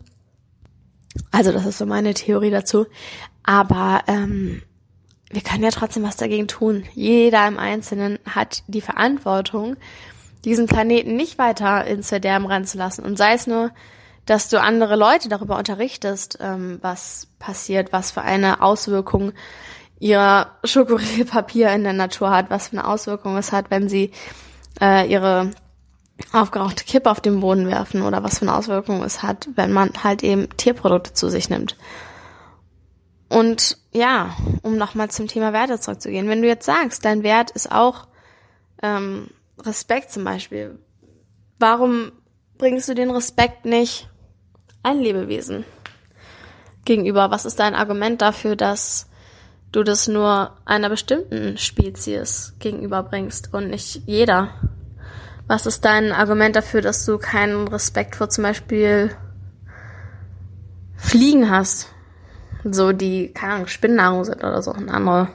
Also 1.31 1.53
das 1.53 1.65
ist 1.67 1.79
so 1.79 1.87
meine 1.87 2.15
Theorie 2.15 2.51
dazu. 2.51 2.87
Aber 3.43 4.03
ähm, 4.07 4.63
wir 5.31 5.43
können 5.43 5.65
ja 5.65 5.71
trotzdem 5.71 6.03
was 6.03 6.17
dagegen 6.17 6.49
tun. 6.49 6.85
Jeder 6.95 7.47
im 7.47 7.59
Einzelnen 7.59 8.19
hat 8.29 8.63
die 8.67 8.81
Verantwortung, 8.81 9.77
diesen 10.45 10.67
Planeten 10.67 11.17
nicht 11.17 11.39
weiter 11.39 11.85
ins 11.87 12.11
Verderben 12.11 12.47
rennen 12.47 12.67
zu 12.67 12.79
lassen. 12.79 13.05
Und 13.05 13.17
sei 13.17 13.35
es 13.35 13.47
nur, 13.47 13.71
dass 14.27 14.49
du 14.49 14.61
andere 14.61 14.97
Leute 14.97 15.29
darüber 15.29 15.59
unterrichtest, 15.59 16.39
ähm, 16.41 16.79
was 16.83 17.29
passiert, 17.39 17.93
was 17.93 18.11
für 18.11 18.23
eine 18.23 18.63
Auswirkung 18.63 19.33
ihr 20.05 20.49
Schokoriegelpapier 20.65 21.71
in 21.71 21.83
der 21.83 21.95
Natur 21.95 22.31
hat, 22.31 22.51
was 22.51 22.69
für 22.69 22.77
eine 22.77 22.87
Auswirkung 22.87 23.39
es 23.39 23.53
hat, 23.53 23.71
wenn 23.71 23.89
sie 23.89 24.11
äh, 24.79 25.11
ihre 25.11 25.53
aufgerauchte 26.31 26.85
Kippe 26.85 27.11
auf 27.11 27.23
den 27.23 27.41
Boden 27.41 27.69
werfen 27.69 28.03
oder 28.03 28.23
was 28.23 28.39
für 28.39 28.43
eine 28.43 28.55
Auswirkung 28.55 29.03
es 29.03 29.23
hat, 29.23 29.49
wenn 29.55 29.73
man 29.73 29.93
halt 30.05 30.23
eben 30.23 30.55
Tierprodukte 30.59 31.15
zu 31.15 31.31
sich 31.31 31.49
nimmt. 31.49 31.79
Und 33.31 33.79
ja, 33.93 34.37
um 34.61 34.77
nochmal 34.77 35.11
zum 35.11 35.27
Thema 35.27 35.55
Werte 35.55 35.81
zurückzugehen, 35.81 36.29
wenn 36.29 36.43
du 36.43 36.49
jetzt 36.49 36.67
sagst, 36.67 37.07
dein 37.07 37.23
Wert 37.23 37.51
ist 37.53 37.73
auch 37.73 38.07
ähm, 38.83 39.31
Respekt 39.59 40.13
zum 40.13 40.23
Beispiel, 40.23 40.79
warum 41.59 42.13
bringst 42.59 42.91
du 42.91 42.95
den 42.95 43.11
Respekt 43.11 43.65
nicht 43.65 44.11
ein 44.83 44.99
Lebewesen 44.99 45.65
gegenüber? 46.85 47.31
Was 47.31 47.47
ist 47.47 47.59
dein 47.59 47.75
Argument 47.75 48.21
dafür, 48.21 48.55
dass 48.55 49.09
du 49.77 49.83
das 49.83 50.09
nur 50.09 50.53
einer 50.65 50.89
bestimmten 50.89 51.59
Spezies 51.59 52.55
gegenüberbringst 52.59 53.53
und 53.53 53.71
nicht 53.71 54.03
jeder? 54.07 54.51
Was 55.47 55.67
ist 55.67 55.85
dein 55.85 56.13
Argument 56.13 56.57
dafür, 56.57 56.81
dass 56.81 57.05
du 57.05 57.19
keinen 57.19 57.69
Respekt 57.69 58.17
vor 58.17 58.31
zum 58.31 58.45
Beispiel 58.45 59.11
Fliegen 60.97 61.51
hast? 61.51 61.89
So 62.65 62.93
die, 62.93 63.33
keine 63.33 63.55
Ahnung, 63.55 63.67
Spinnnahrung 63.67 64.25
sind 64.25 64.39
oder 64.43 64.63
so. 64.63 64.73
Ein 64.73 64.89
andere, 64.89 65.29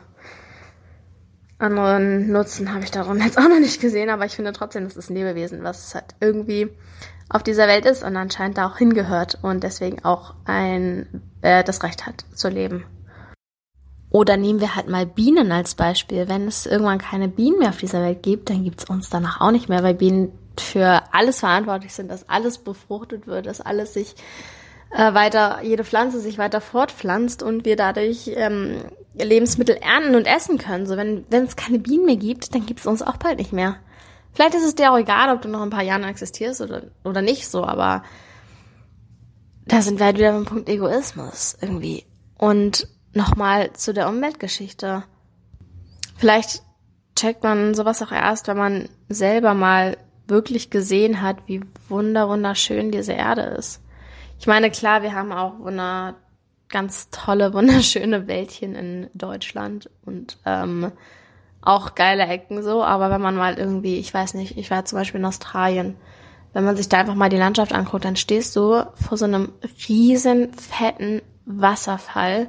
anderen 1.59 2.31
Nutzen 2.31 2.73
habe 2.73 2.83
ich 2.83 2.91
darum 2.91 3.17
jetzt 3.21 3.37
auch 3.37 3.49
noch 3.49 3.59
nicht 3.59 3.81
gesehen, 3.81 4.09
aber 4.09 4.25
ich 4.25 4.35
finde 4.35 4.53
trotzdem, 4.53 4.85
das 4.85 4.97
ist 4.97 5.09
ein 5.09 5.15
Lebewesen, 5.15 5.63
was 5.63 5.93
halt 5.93 6.15
irgendwie 6.19 6.69
auf 7.29 7.43
dieser 7.43 7.67
Welt 7.67 7.85
ist 7.85 8.03
und 8.03 8.15
anscheinend 8.15 8.57
da 8.57 8.67
auch 8.67 8.77
hingehört 8.77 9.37
und 9.43 9.63
deswegen 9.63 10.03
auch 10.03 10.33
ein, 10.45 11.21
äh, 11.41 11.63
das 11.63 11.83
Recht 11.83 12.07
hat 12.07 12.25
zu 12.33 12.49
leben. 12.49 12.85
Oder 14.11 14.37
nehmen 14.37 14.59
wir 14.59 14.75
halt 14.75 14.87
mal 14.87 15.05
Bienen 15.05 15.51
als 15.51 15.75
Beispiel. 15.75 16.27
Wenn 16.27 16.47
es 16.47 16.65
irgendwann 16.65 16.97
keine 16.97 17.27
Bienen 17.27 17.59
mehr 17.59 17.69
auf 17.69 17.77
dieser 17.77 18.01
Welt 18.01 18.23
gibt, 18.23 18.49
dann 18.49 18.63
gibt 18.63 18.81
es 18.81 18.89
uns 18.89 19.09
danach 19.09 19.39
auch 19.41 19.51
nicht 19.51 19.69
mehr, 19.69 19.83
weil 19.83 19.93
Bienen 19.93 20.31
für 20.57 21.03
alles 21.11 21.39
verantwortlich 21.39 21.93
sind, 21.93 22.09
dass 22.09 22.27
alles 22.27 22.57
befruchtet 22.57 23.27
wird, 23.27 23.45
dass 23.45 23.61
alles 23.61 23.93
sich 23.93 24.15
äh, 24.91 25.13
weiter, 25.13 25.59
jede 25.63 25.83
Pflanze 25.83 26.19
sich 26.19 26.37
weiter 26.37 26.59
fortpflanzt 26.59 27.43
und 27.43 27.65
wir 27.65 27.75
dadurch 27.75 28.31
ähm, 28.33 28.83
Lebensmittel 29.13 29.77
ernten 29.77 30.15
und 30.15 30.25
essen 30.25 30.57
können. 30.57 30.87
So, 30.87 30.97
wenn 30.97 31.25
wenn 31.29 31.43
es 31.43 31.55
keine 31.55 31.79
Bienen 31.79 32.05
mehr 32.05 32.17
gibt, 32.17 32.55
dann 32.55 32.65
gibt 32.65 32.79
es 32.79 32.87
uns 32.87 33.01
auch 33.03 33.17
bald 33.17 33.37
nicht 33.37 33.53
mehr. 33.53 33.75
Vielleicht 34.33 34.55
ist 34.55 34.65
es 34.65 34.75
dir 34.75 34.91
auch 34.91 34.97
egal, 34.97 35.35
ob 35.35 35.41
du 35.41 35.49
noch 35.49 35.61
ein 35.61 35.69
paar 35.69 35.83
Jahren 35.83 36.03
existierst 36.03 36.61
oder, 36.61 36.83
oder 37.03 37.21
nicht 37.21 37.47
so, 37.47 37.63
aber 37.63 38.03
da 39.65 39.81
sind 39.81 39.99
wir 39.99 40.07
halt 40.07 40.17
wieder 40.17 40.31
beim 40.31 40.45
Punkt 40.45 40.69
Egoismus 40.69 41.57
irgendwie. 41.61 42.05
Und 42.37 42.87
nochmal 43.13 43.73
zu 43.73 43.93
der 43.93 44.07
Umweltgeschichte. 44.07 45.03
Vielleicht 46.17 46.63
checkt 47.15 47.43
man 47.43 47.73
sowas 47.73 48.01
auch 48.01 48.11
erst, 48.11 48.47
wenn 48.47 48.57
man 48.57 48.89
selber 49.09 49.53
mal 49.53 49.97
wirklich 50.27 50.69
gesehen 50.69 51.21
hat, 51.21 51.37
wie 51.47 51.61
wunder 51.87 52.29
wunderschön 52.29 52.91
diese 52.91 53.13
Erde 53.13 53.41
ist. 53.41 53.81
Ich 54.39 54.47
meine, 54.47 54.71
klar, 54.71 55.01
wir 55.01 55.13
haben 55.13 55.31
auch 55.31 55.59
wunder, 55.59 56.15
ganz 56.69 57.09
tolle, 57.09 57.53
wunderschöne 57.53 58.27
Wäldchen 58.27 58.75
in 58.75 59.09
Deutschland 59.13 59.89
und 60.05 60.37
ähm, 60.45 60.91
auch 61.61 61.95
geile 61.95 62.23
Ecken 62.23 62.63
so, 62.63 62.83
aber 62.83 63.09
wenn 63.09 63.21
man 63.21 63.35
mal 63.35 63.57
irgendwie, 63.57 63.97
ich 63.97 64.13
weiß 64.13 64.35
nicht, 64.35 64.57
ich 64.57 64.71
war 64.71 64.85
zum 64.85 64.97
Beispiel 64.97 65.19
in 65.19 65.25
Australien, 65.25 65.97
wenn 66.53 66.63
man 66.63 66.77
sich 66.77 66.87
da 66.87 66.99
einfach 66.99 67.15
mal 67.15 67.29
die 67.29 67.37
Landschaft 67.37 67.73
anguckt, 67.73 68.05
dann 68.05 68.15
stehst 68.15 68.55
du 68.55 68.85
vor 68.95 69.17
so 69.17 69.25
einem 69.25 69.51
riesen 69.87 70.53
fetten 70.53 71.21
Wasserfall 71.45 72.47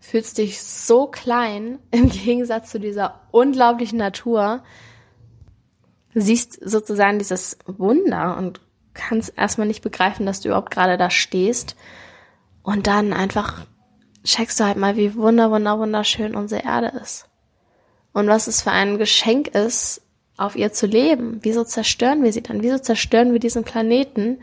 fühlst 0.00 0.38
dich 0.38 0.62
so 0.62 1.06
klein 1.06 1.78
im 1.90 2.08
Gegensatz 2.08 2.70
zu 2.70 2.80
dieser 2.80 3.20
unglaublichen 3.30 3.98
Natur, 3.98 4.62
siehst 6.14 6.58
sozusagen 6.62 7.18
dieses 7.18 7.58
Wunder 7.66 8.36
und 8.36 8.60
kannst 8.94 9.32
erstmal 9.36 9.68
nicht 9.68 9.82
begreifen, 9.82 10.26
dass 10.26 10.40
du 10.40 10.48
überhaupt 10.48 10.72
gerade 10.72 10.98
da 10.98 11.10
stehst. 11.10 11.76
Und 12.62 12.88
dann 12.88 13.12
einfach 13.12 13.64
checkst 14.24 14.58
du 14.58 14.64
halt 14.64 14.76
mal, 14.76 14.96
wie 14.96 15.14
wunder, 15.14 15.50
wunder, 15.50 15.78
wunderschön 15.78 16.34
unsere 16.34 16.64
Erde 16.64 16.98
ist. 17.00 17.28
Und 18.12 18.26
was 18.26 18.48
es 18.48 18.62
für 18.62 18.72
ein 18.72 18.98
Geschenk 18.98 19.48
ist, 19.48 20.02
auf 20.40 20.56
ihr 20.56 20.72
zu 20.72 20.86
leben. 20.86 21.38
Wieso 21.42 21.64
zerstören 21.64 22.24
wir 22.24 22.32
sie 22.32 22.42
dann? 22.42 22.62
Wieso 22.62 22.78
zerstören 22.78 23.32
wir 23.32 23.40
diesen 23.40 23.62
Planeten, 23.62 24.38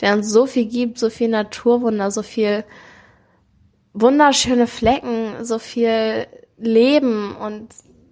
der 0.00 0.14
uns 0.14 0.30
so 0.30 0.46
viel 0.46 0.66
gibt, 0.66 0.98
so 0.98 1.10
viel 1.10 1.28
Naturwunder, 1.28 2.10
so 2.12 2.22
viel 2.22 2.64
wunderschöne 3.92 4.66
Flecken, 4.66 5.44
so 5.44 5.58
viel 5.58 6.26
Leben 6.58 7.36
und 7.36 7.68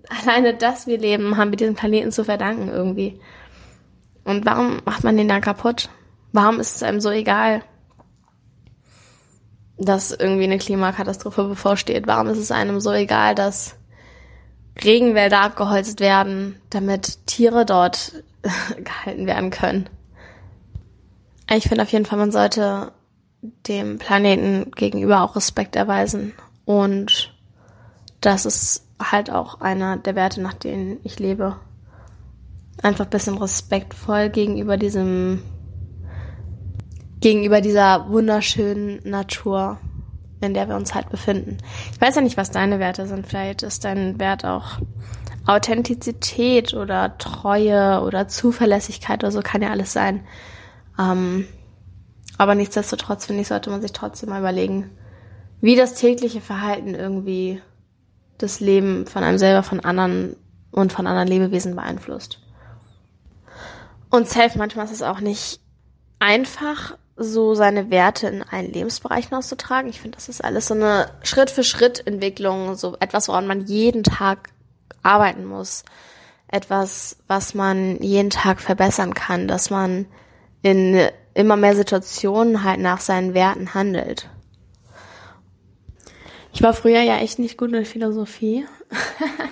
alleine, 0.22 0.54
dass 0.54 0.86
wir 0.86 0.98
leben, 0.98 1.36
haben 1.36 1.50
wir 1.50 1.56
diesen 1.56 1.74
Planeten 1.74 2.12
zu 2.12 2.24
verdanken 2.24 2.68
irgendwie. 2.68 3.20
Und 4.24 4.44
warum 4.44 4.80
macht 4.84 5.04
man 5.04 5.16
den 5.16 5.28
dann 5.28 5.40
kaputt? 5.40 5.88
Warum 6.32 6.60
ist 6.60 6.76
es 6.76 6.82
einem 6.82 7.00
so 7.00 7.10
egal, 7.10 7.62
dass 9.78 10.10
irgendwie 10.10 10.44
eine 10.44 10.58
Klimakatastrophe 10.58 11.44
bevorsteht? 11.44 12.06
Warum 12.06 12.26
ist 12.28 12.38
es 12.38 12.50
einem 12.50 12.80
so 12.80 12.92
egal, 12.92 13.34
dass 13.34 13.76
Regenwälder 14.82 15.40
abgeholzt 15.40 16.00
werden, 16.00 16.60
damit 16.70 17.26
Tiere 17.26 17.64
dort 17.64 18.22
gehalten 18.76 19.26
werden 19.26 19.50
können? 19.50 19.88
Ich 21.50 21.68
finde 21.68 21.82
auf 21.82 21.92
jeden 21.92 22.04
Fall, 22.04 22.18
man 22.18 22.32
sollte 22.32 22.92
dem 23.42 23.98
Planeten 23.98 24.70
gegenüber 24.72 25.22
auch 25.22 25.36
Respekt 25.36 25.76
erweisen. 25.76 26.32
Und 26.64 27.34
das 28.20 28.46
ist 28.46 28.86
halt 29.00 29.30
auch 29.30 29.60
einer 29.60 29.96
der 29.96 30.14
Werte, 30.14 30.40
nach 30.40 30.54
denen 30.54 30.98
ich 31.04 31.18
lebe. 31.18 31.56
Einfach 32.82 33.04
ein 33.04 33.10
bisschen 33.10 33.38
respektvoll 33.38 34.28
gegenüber 34.30 34.76
diesem, 34.76 35.42
gegenüber 37.20 37.60
dieser 37.60 38.08
wunderschönen 38.10 39.00
Natur, 39.08 39.78
in 40.40 40.54
der 40.54 40.68
wir 40.68 40.76
uns 40.76 40.94
halt 40.94 41.10
befinden. 41.10 41.58
Ich 41.92 42.00
weiß 42.00 42.16
ja 42.16 42.22
nicht, 42.22 42.36
was 42.36 42.50
deine 42.50 42.78
Werte 42.78 43.06
sind. 43.06 43.26
Vielleicht 43.26 43.62
ist 43.62 43.84
dein 43.84 44.18
Wert 44.20 44.44
auch 44.44 44.78
Authentizität 45.46 46.74
oder 46.74 47.16
Treue 47.18 48.02
oder 48.02 48.28
Zuverlässigkeit 48.28 49.24
oder 49.24 49.32
so, 49.32 49.40
kann 49.40 49.62
ja 49.62 49.70
alles 49.70 49.92
sein. 49.92 50.24
Ähm, 50.98 51.46
aber 52.38 52.54
nichtsdestotrotz, 52.54 53.26
finde 53.26 53.42
ich, 53.42 53.48
sollte 53.48 53.70
man 53.70 53.82
sich 53.82 53.92
trotzdem 53.92 54.30
mal 54.30 54.40
überlegen, 54.40 54.90
wie 55.60 55.76
das 55.76 55.94
tägliche 55.94 56.40
Verhalten 56.40 56.94
irgendwie 56.94 57.60
das 58.38 58.60
Leben 58.60 59.06
von 59.06 59.24
einem 59.24 59.38
selber, 59.38 59.64
von 59.64 59.80
anderen 59.80 60.36
und 60.70 60.92
von 60.92 61.06
anderen 61.06 61.28
Lebewesen 61.28 61.74
beeinflusst. 61.74 62.38
Und 64.10 64.28
safe, 64.28 64.56
manchmal 64.56 64.86
ist 64.86 64.92
es 64.92 65.02
auch 65.02 65.20
nicht 65.20 65.60
einfach, 66.20 66.96
so 67.20 67.54
seine 67.54 67.90
Werte 67.90 68.28
in 68.28 68.42
allen 68.44 68.72
Lebensbereichen 68.72 69.36
auszutragen. 69.36 69.90
Ich 69.90 70.00
finde, 70.00 70.16
das 70.16 70.28
ist 70.28 70.44
alles 70.44 70.66
so 70.66 70.74
eine 70.74 71.10
Schritt-für-Schritt-Entwicklung, 71.24 72.76
so 72.76 72.96
etwas, 73.00 73.28
woran 73.28 73.46
man 73.46 73.66
jeden 73.66 74.04
Tag 74.04 74.50
arbeiten 75.02 75.44
muss. 75.44 75.84
Etwas, 76.46 77.16
was 77.26 77.54
man 77.54 78.00
jeden 78.00 78.30
Tag 78.30 78.60
verbessern 78.60 79.14
kann, 79.14 79.48
dass 79.48 79.68
man 79.68 80.06
in 80.62 81.08
immer 81.38 81.56
mehr 81.56 81.76
Situationen 81.76 82.64
halt 82.64 82.80
nach 82.80 82.98
seinen 82.98 83.32
Werten 83.32 83.72
handelt. 83.72 84.28
Ich 86.52 86.62
war 86.62 86.74
früher 86.74 87.00
ja 87.00 87.18
echt 87.18 87.38
nicht 87.38 87.56
gut 87.56 87.72
in 87.72 87.84
Philosophie. 87.84 88.66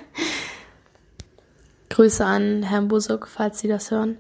Grüße 1.89 2.25
an 2.25 2.65
Herrn 2.65 2.89
Busuk, 2.89 3.29
falls 3.29 3.61
Sie 3.61 3.69
das 3.69 3.93
hören. 3.93 4.19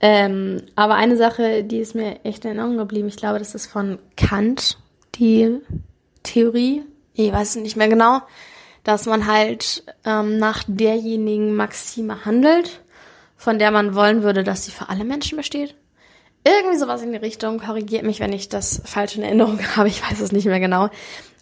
Ähm, 0.00 0.62
aber 0.74 0.96
eine 0.96 1.16
Sache, 1.16 1.62
die 1.62 1.78
ist 1.78 1.94
mir 1.94 2.24
echt 2.24 2.44
in 2.44 2.50
Erinnerung 2.50 2.76
geblieben. 2.76 3.06
Ich 3.06 3.16
glaube, 3.16 3.38
das 3.38 3.54
ist 3.54 3.68
von 3.68 4.00
Kant, 4.16 4.78
die 5.14 5.60
Theorie. 6.24 6.82
Ich 7.14 7.32
weiß 7.32 7.50
es 7.50 7.62
nicht 7.62 7.76
mehr 7.76 7.88
genau. 7.88 8.20
Dass 8.82 9.06
man 9.06 9.28
halt 9.28 9.84
ähm, 10.04 10.38
nach 10.38 10.64
derjenigen 10.66 11.54
Maxime 11.54 12.24
handelt, 12.24 12.82
von 13.36 13.60
der 13.60 13.70
man 13.70 13.94
wollen 13.94 14.24
würde, 14.24 14.42
dass 14.42 14.64
sie 14.64 14.72
für 14.72 14.88
alle 14.88 15.04
Menschen 15.04 15.38
besteht. 15.38 15.76
Irgendwie 16.46 16.78
sowas 16.78 17.02
in 17.02 17.10
die 17.10 17.18
Richtung. 17.18 17.58
Korrigiert 17.58 18.04
mich, 18.04 18.20
wenn 18.20 18.32
ich 18.32 18.48
das 18.48 18.80
falsch 18.84 19.16
in 19.16 19.24
Erinnerung 19.24 19.58
habe. 19.76 19.88
Ich 19.88 20.08
weiß 20.08 20.20
es 20.20 20.30
nicht 20.30 20.46
mehr 20.46 20.60
genau. 20.60 20.90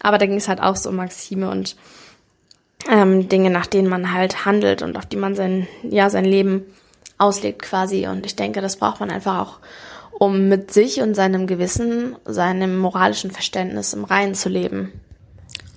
Aber 0.00 0.16
da 0.16 0.24
ging 0.24 0.36
es 0.36 0.48
halt 0.48 0.62
auch 0.62 0.76
so 0.76 0.88
um 0.88 0.96
Maxime 0.96 1.50
und 1.50 1.76
ähm, 2.90 3.28
Dinge, 3.28 3.50
nach 3.50 3.66
denen 3.66 3.88
man 3.88 4.14
halt 4.14 4.46
handelt 4.46 4.80
und 4.80 4.96
auf 4.96 5.04
die 5.04 5.18
man 5.18 5.34
sein, 5.34 5.68
ja, 5.82 6.08
sein 6.08 6.24
Leben 6.24 6.64
auslegt 7.18 7.60
quasi. 7.60 8.06
Und 8.06 8.24
ich 8.24 8.34
denke, 8.34 8.62
das 8.62 8.76
braucht 8.76 9.00
man 9.00 9.10
einfach 9.10 9.40
auch, 9.40 9.58
um 10.18 10.48
mit 10.48 10.72
sich 10.72 11.02
und 11.02 11.14
seinem 11.14 11.46
Gewissen, 11.46 12.16
seinem 12.24 12.78
moralischen 12.78 13.30
Verständnis 13.30 13.92
im 13.92 14.04
Reinen 14.04 14.34
zu 14.34 14.48
leben. 14.48 14.90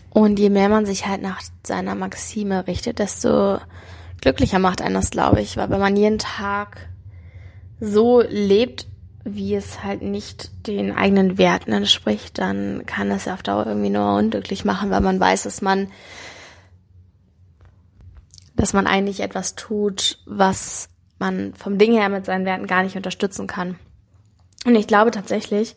Und 0.09 0.39
je 0.39 0.49
mehr 0.49 0.69
man 0.69 0.85
sich 0.85 1.05
halt 1.05 1.21
nach 1.21 1.41
seiner 1.65 1.95
Maxime 1.95 2.65
richtet, 2.65 2.99
desto 2.99 3.57
glücklicher 4.21 4.59
macht 4.59 4.81
einen 4.81 4.95
das, 4.95 5.11
glaube 5.11 5.41
ich. 5.41 5.57
Weil 5.57 5.69
wenn 5.69 5.81
man 5.81 5.97
jeden 5.97 6.17
Tag 6.17 6.87
so 7.81 8.21
lebt, 8.21 8.87
wie 9.35 9.55
es 9.55 9.83
halt 9.83 10.01
nicht 10.01 10.67
den 10.67 10.95
eigenen 10.95 11.37
Werten 11.37 11.71
entspricht, 11.71 12.37
dann 12.37 12.85
kann 12.85 13.09
das 13.09 13.25
ja 13.25 13.33
auf 13.33 13.43
Dauer 13.43 13.65
irgendwie 13.65 13.89
nur 13.89 14.15
unglücklich 14.15 14.65
machen, 14.65 14.89
weil 14.89 15.01
man 15.01 15.19
weiß, 15.19 15.43
dass 15.43 15.61
man, 15.61 15.87
dass 18.55 18.73
man 18.73 18.87
eigentlich 18.87 19.19
etwas 19.19 19.55
tut, 19.55 20.19
was 20.25 20.89
man 21.19 21.53
vom 21.53 21.77
Ding 21.77 21.93
her 21.93 22.09
mit 22.09 22.25
seinen 22.25 22.45
Werten 22.45 22.67
gar 22.67 22.83
nicht 22.83 22.95
unterstützen 22.95 23.47
kann. 23.47 23.77
Und 24.65 24.75
ich 24.75 24.87
glaube 24.87 25.11
tatsächlich, 25.11 25.75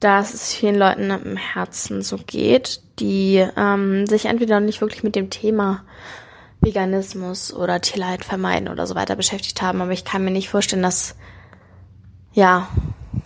dass 0.00 0.32
es 0.32 0.54
vielen 0.54 0.76
Leuten 0.76 1.10
im 1.10 1.36
Herzen 1.36 2.02
so 2.02 2.16
geht, 2.16 2.80
die 2.98 3.46
ähm, 3.56 4.06
sich 4.06 4.26
entweder 4.26 4.60
nicht 4.60 4.80
wirklich 4.80 5.02
mit 5.02 5.14
dem 5.14 5.30
Thema 5.30 5.84
Veganismus 6.60 7.52
oder 7.52 7.80
Tierleid 7.80 8.24
vermeiden 8.24 8.68
oder 8.68 8.86
so 8.86 8.94
weiter 8.94 9.16
beschäftigt 9.16 9.60
haben. 9.62 9.80
Aber 9.80 9.92
ich 9.92 10.04
kann 10.04 10.24
mir 10.24 10.30
nicht 10.30 10.48
vorstellen, 10.48 10.82
dass, 10.82 11.16
ja, 12.32 12.68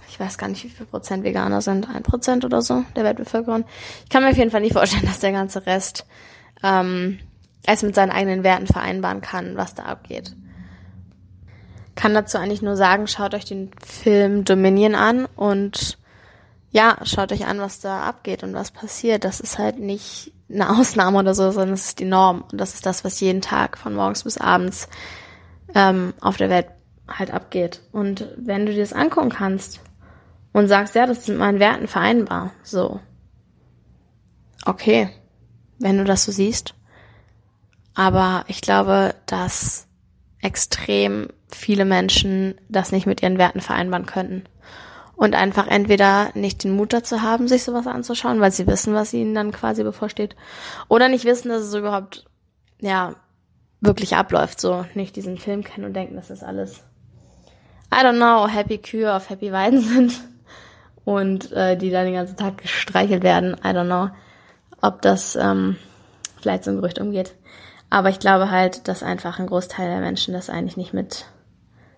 ich 0.09 0.21
weiß 0.21 0.39
gar 0.39 0.49
nicht, 0.49 0.63
wie 0.65 0.69
viel 0.69 0.87
Prozent 0.87 1.25
Veganer 1.25 1.61
sind, 1.61 1.89
ein 1.89 2.03
Prozent 2.03 2.45
oder 2.45 2.63
so 2.63 2.85
der 2.95 3.05
Weltbevölkerung. 3.05 3.65
Ich 4.05 4.11
kann 4.11 4.23
mir 4.23 4.31
auf 4.31 4.37
jeden 4.37 4.51
Fall 4.51 4.61
nicht 4.61 4.75
vorstellen, 4.75 5.05
dass 5.07 5.21
der 5.21 5.33
ganze 5.33 5.67
Rest 5.67 6.07
ähm, 6.63 7.19
es 7.67 7.83
mit 7.83 7.95
seinen 7.95 8.13
eigenen 8.13 8.45
Werten 8.45 8.67
vereinbaren 8.67 9.21
kann, 9.21 9.57
was 9.57 9.75
da 9.75 9.85
abgeht. 9.85 10.37
Kann 11.97 12.15
dazu 12.15 12.39
eigentlich 12.39 12.63
nur 12.63 12.77
sagen, 12.77 13.07
schaut 13.07 13.35
euch 13.35 13.45
den 13.45 13.71
Film 13.85 14.45
Dominion 14.45 14.95
an 14.95 15.27
und 15.37 15.99
ja, 16.71 16.97
schaut 17.05 17.31
euch 17.31 17.47
an, 17.47 17.61
was 17.61 17.79
da 17.81 18.03
abgeht 18.03 18.43
und 18.43 18.55
was 18.55 18.73
passiert. 18.73 19.25
Das 19.25 19.39
ist 19.39 19.59
halt 19.59 19.79
nicht 19.79 20.33
eine 20.51 20.71
Ausnahme 20.79 21.19
oder 21.19 21.35
so, 21.35 21.51
sondern 21.51 21.75
es 21.75 21.87
ist 21.87 22.01
die 22.01 22.05
Norm. 22.05 22.45
Und 22.51 22.61
das 22.61 22.75
ist 22.75 22.85
das, 22.85 23.05
was 23.05 23.21
jeden 23.21 23.43
Tag 23.43 23.79
von 23.79 23.95
morgens 23.95 24.25
bis 24.25 24.39
abends 24.39 24.89
ähm, 25.75 26.15
auf 26.21 26.37
der 26.37 26.51
Welt 26.51 26.67
halt 27.09 27.33
abgeht. 27.33 27.81
Und 27.93 28.29
wenn 28.37 28.67
du 28.67 28.73
dir 28.73 28.81
das 28.81 28.93
angucken 28.93 29.31
kannst 29.31 29.81
und 30.53 30.69
sagst, 30.69 30.95
ja, 30.95 31.07
das 31.07 31.19
ist 31.19 31.29
mit 31.29 31.39
meinen 31.39 31.61
Werten 31.61 31.89
vereinbar, 31.89 32.53
so. 32.63 33.01
Okay, 34.65 35.11
wenn 35.79 35.99
du 35.99 36.05
das 36.05 36.25
so 36.25 36.33
siehst. 36.33 36.75
Aber 37.95 38.45
ich 38.49 38.61
glaube, 38.61 39.15
dass 39.27 39.87
extrem 40.41 41.29
viele 41.49 41.85
Menschen 41.85 42.55
das 42.69 42.93
nicht 42.93 43.07
mit 43.07 43.23
ihren 43.23 43.39
Werten 43.39 43.61
vereinbaren 43.61 44.07
könnten 44.07 44.45
und 45.17 45.35
einfach 45.35 45.69
entweder 45.69 46.31
nicht 46.35 46.65
den 46.65 46.73
Mut 46.73 46.93
dazu 46.93 47.23
haben, 47.23 47.49
sich 47.49 47.63
sowas 47.63 47.87
anzuschauen, 47.87 48.41
weil 48.41 48.51
sie 48.51 48.67
wissen, 48.67 48.95
was 48.95 49.15
ihnen 49.15 49.35
dann 49.35 49.53
quasi 49.53 49.85
bevorsteht, 49.85 50.35
oder 50.89 51.09
nicht 51.09 51.25
wissen, 51.25 51.49
dass 51.49 51.63
es 51.63 51.75
überhaupt, 51.75 52.25
ja, 52.81 53.15
wirklich 53.81 54.17
abläuft, 54.17 54.61
so 54.61 54.85
nicht 54.95 55.15
diesen 55.17 55.39
Film 55.39 55.63
kennen 55.63 55.87
und 55.87 55.95
denken, 55.95 56.17
das 56.17 56.43
alles, 56.43 56.85
I 57.95 58.03
don't 58.05 58.17
know, 58.17 58.49
happy 58.49 58.79
Kühe 58.79 59.15
auf 59.15 59.31
happy 59.31 59.53
Weiden 59.53 59.81
sind 59.81 60.21
und 61.05 61.53
äh, 61.53 61.77
die 61.77 61.91
dann 61.91 62.07
den 62.07 62.15
ganzen 62.15 62.37
Tag 62.37 62.59
gestreichelt 62.59 63.23
werden, 63.23 63.55
I 63.65 63.69
don't 63.69 63.87
know, 63.87 64.09
ob 64.81 65.03
das 65.03 65.37
ähm, 65.37 65.77
vielleicht 66.41 66.65
so 66.65 66.71
ein 66.71 66.77
Gerücht 66.77 66.99
umgeht. 66.99 67.35
Aber 67.91 68.09
ich 68.09 68.19
glaube 68.19 68.51
halt, 68.51 68.89
dass 68.89 69.03
einfach 69.03 69.39
ein 69.39 69.47
Großteil 69.47 69.89
der 69.89 70.01
Menschen 70.01 70.35
das 70.35 70.51
eigentlich 70.51 70.77
nicht 70.77 70.93
mit 70.93 71.27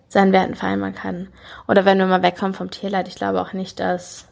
seinen 0.09 0.31
Werten 0.31 0.55
vereinbaren 0.55 0.95
kann. 0.95 1.29
Oder 1.67 1.85
wenn 1.85 1.97
wir 1.97 2.05
mal 2.05 2.21
wegkommen 2.21 2.53
vom 2.53 2.69
Tierleid, 2.69 3.07
ich 3.07 3.15
glaube 3.15 3.41
auch 3.41 3.53
nicht, 3.53 3.79
dass 3.79 4.27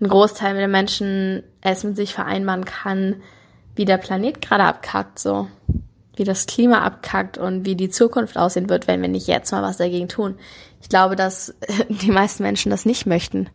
ein 0.00 0.08
Großteil 0.08 0.54
der 0.56 0.68
Menschen 0.68 1.42
es 1.62 1.84
mit 1.84 1.96
sich 1.96 2.12
vereinbaren 2.12 2.64
kann, 2.64 3.22
wie 3.74 3.84
der 3.84 3.98
Planet 3.98 4.40
gerade 4.42 4.64
abkackt, 4.64 5.18
so. 5.18 5.48
Wie 6.16 6.24
das 6.24 6.46
Klima 6.46 6.80
abkackt 6.80 7.36
und 7.36 7.66
wie 7.66 7.76
die 7.76 7.90
Zukunft 7.90 8.38
aussehen 8.38 8.70
wird, 8.70 8.86
wenn 8.88 9.02
wir 9.02 9.08
nicht 9.08 9.26
jetzt 9.26 9.52
mal 9.52 9.62
was 9.62 9.76
dagegen 9.76 10.08
tun. 10.08 10.38
Ich 10.86 10.90
glaube, 10.90 11.16
dass 11.16 11.52
die 11.88 12.12
meisten 12.12 12.44
Menschen 12.44 12.70
das 12.70 12.86
nicht 12.86 13.06
möchten. 13.06 13.50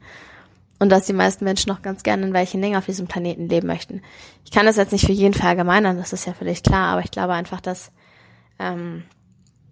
Und 0.80 0.90
dass 0.90 1.06
die 1.06 1.14
meisten 1.14 1.46
Menschen 1.46 1.70
noch 1.70 1.82
ganz 1.82 2.04
gerne 2.04 2.28
in 2.28 2.34
welchen 2.34 2.62
Dingen 2.62 2.76
auf 2.76 2.88
diesem 2.88 3.08
Planeten 3.08 3.48
leben 3.48 3.68
möchten. 3.68 4.02
Ich 4.44 4.52
kann 4.52 4.66
das 4.66 4.76
jetzt 4.76 4.92
nicht 4.92 5.06
für 5.06 5.14
jeden 5.14 5.34
verallgemeinern, 5.34 5.96
das 5.96 6.12
ist 6.12 6.26
ja 6.26 6.34
völlig 6.34 6.62
klar, 6.62 6.92
aber 6.92 7.06
ich 7.06 7.12
glaube 7.12 7.32
einfach, 7.32 7.62
dass 7.62 7.94
ähm, 8.60 9.04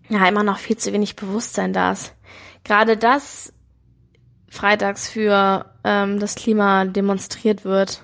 ja 0.07 0.25
immer 0.25 0.43
noch 0.43 0.57
viel 0.57 0.77
zu 0.77 0.93
wenig 0.93 1.17
Bewusstsein 1.17 1.73
da 1.73 1.91
ist. 1.91 2.15
Gerade 2.63 2.95
das 2.95 3.51
freitags 4.47 5.09
für 5.09 5.65
ähm, 5.83 6.17
das 6.21 6.35
Klima 6.35 6.85
demonstriert 6.85 7.65
wird, 7.65 8.03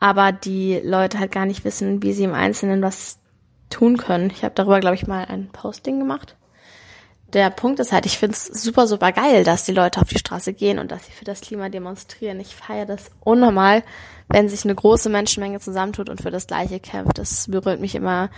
aber 0.00 0.32
die 0.32 0.80
Leute 0.82 1.18
halt 1.18 1.32
gar 1.32 1.44
nicht 1.44 1.66
wissen, 1.66 2.02
wie 2.02 2.14
sie 2.14 2.24
im 2.24 2.32
Einzelnen 2.32 2.80
was 2.80 3.18
tun 3.68 3.98
können. 3.98 4.30
Ich 4.30 4.42
habe 4.42 4.54
darüber, 4.54 4.80
glaube 4.80 4.96
ich, 4.96 5.06
mal 5.06 5.26
ein 5.26 5.50
Posting 5.52 5.98
gemacht. 5.98 6.36
Der 7.32 7.48
Punkt 7.48 7.80
ist 7.80 7.92
halt, 7.92 8.04
ich 8.04 8.18
finde 8.18 8.34
es 8.34 8.44
super, 8.44 8.86
super 8.86 9.10
geil, 9.10 9.42
dass 9.42 9.64
die 9.64 9.72
Leute 9.72 10.00
auf 10.00 10.08
die 10.08 10.18
Straße 10.18 10.52
gehen 10.52 10.78
und 10.78 10.90
dass 10.90 11.06
sie 11.06 11.12
für 11.12 11.24
das 11.24 11.40
Klima 11.40 11.70
demonstrieren. 11.70 12.40
Ich 12.40 12.54
feiere 12.54 12.84
das 12.84 13.10
unnormal, 13.20 13.82
wenn 14.28 14.50
sich 14.50 14.64
eine 14.64 14.74
große 14.74 15.08
Menschenmenge 15.08 15.58
zusammentut 15.58 16.10
und 16.10 16.20
für 16.20 16.30
das 16.30 16.46
Gleiche 16.46 16.78
kämpft. 16.78 17.16
Das 17.16 17.48
berührt 17.48 17.80
mich 17.80 17.94
immer, 17.94 18.28